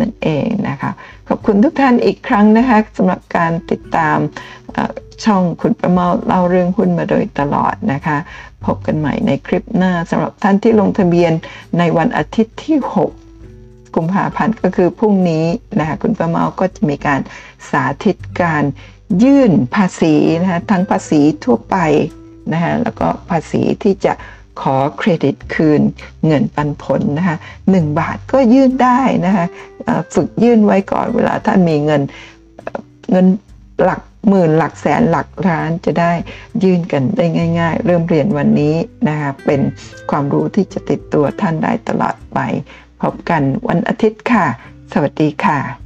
[0.00, 0.90] นั่นเองนะคะ
[1.28, 4.18] ขอบคุณทุกท่านอีกครั้งนะคะสำหรับการติดตาม
[5.24, 8.16] ช่องคุณประเมาเล่าเรื่องหุ้นมาโดยตลอดนะคะ
[8.64, 11.32] พบกันใหม่ในคลิปหน้าสำหรับท่านที่ลงทะเบียน
[11.78, 12.78] ในวันอาทิตย์ที่
[13.36, 15.44] 6 กุมภาพันธ์ก็คือพรุ่งนี้
[15.78, 17.20] นะคะคุณประเมาก็จะมีการ
[17.70, 18.64] สาธิตการ
[19.22, 21.76] ยื่นภาษีนะคะทั้งภาษีทั่วไป
[22.52, 24.12] นะคะแล้วก็ภาษีที่จะ
[24.60, 25.80] ขอเครดิตคืน
[26.26, 27.36] เงินปันผลนะคะ
[27.70, 29.46] หนึ่งบาทก็ยื่นได้นะคะ
[30.14, 32.02] ฝึกยื่นไว้ก่อนเวลาท่านมีเงิน
[32.56, 32.80] เอ่อ
[33.10, 33.26] เงิน
[33.82, 36.12] หลักหมื่นหลักแสนหลักล้านจะได้
[36.62, 37.24] ยื่นกันได้
[37.60, 38.74] ง่าย ๆ เริ่มเรียนวันนี้
[39.08, 39.60] นะคะเป็น
[40.10, 42.38] ความรู้ที่จะติดตัวท่านได้ตลอดไป
[43.00, 44.46] พบกันวันอาทิตย์ค่ะ
[44.92, 45.79] สวัสดีค่ะ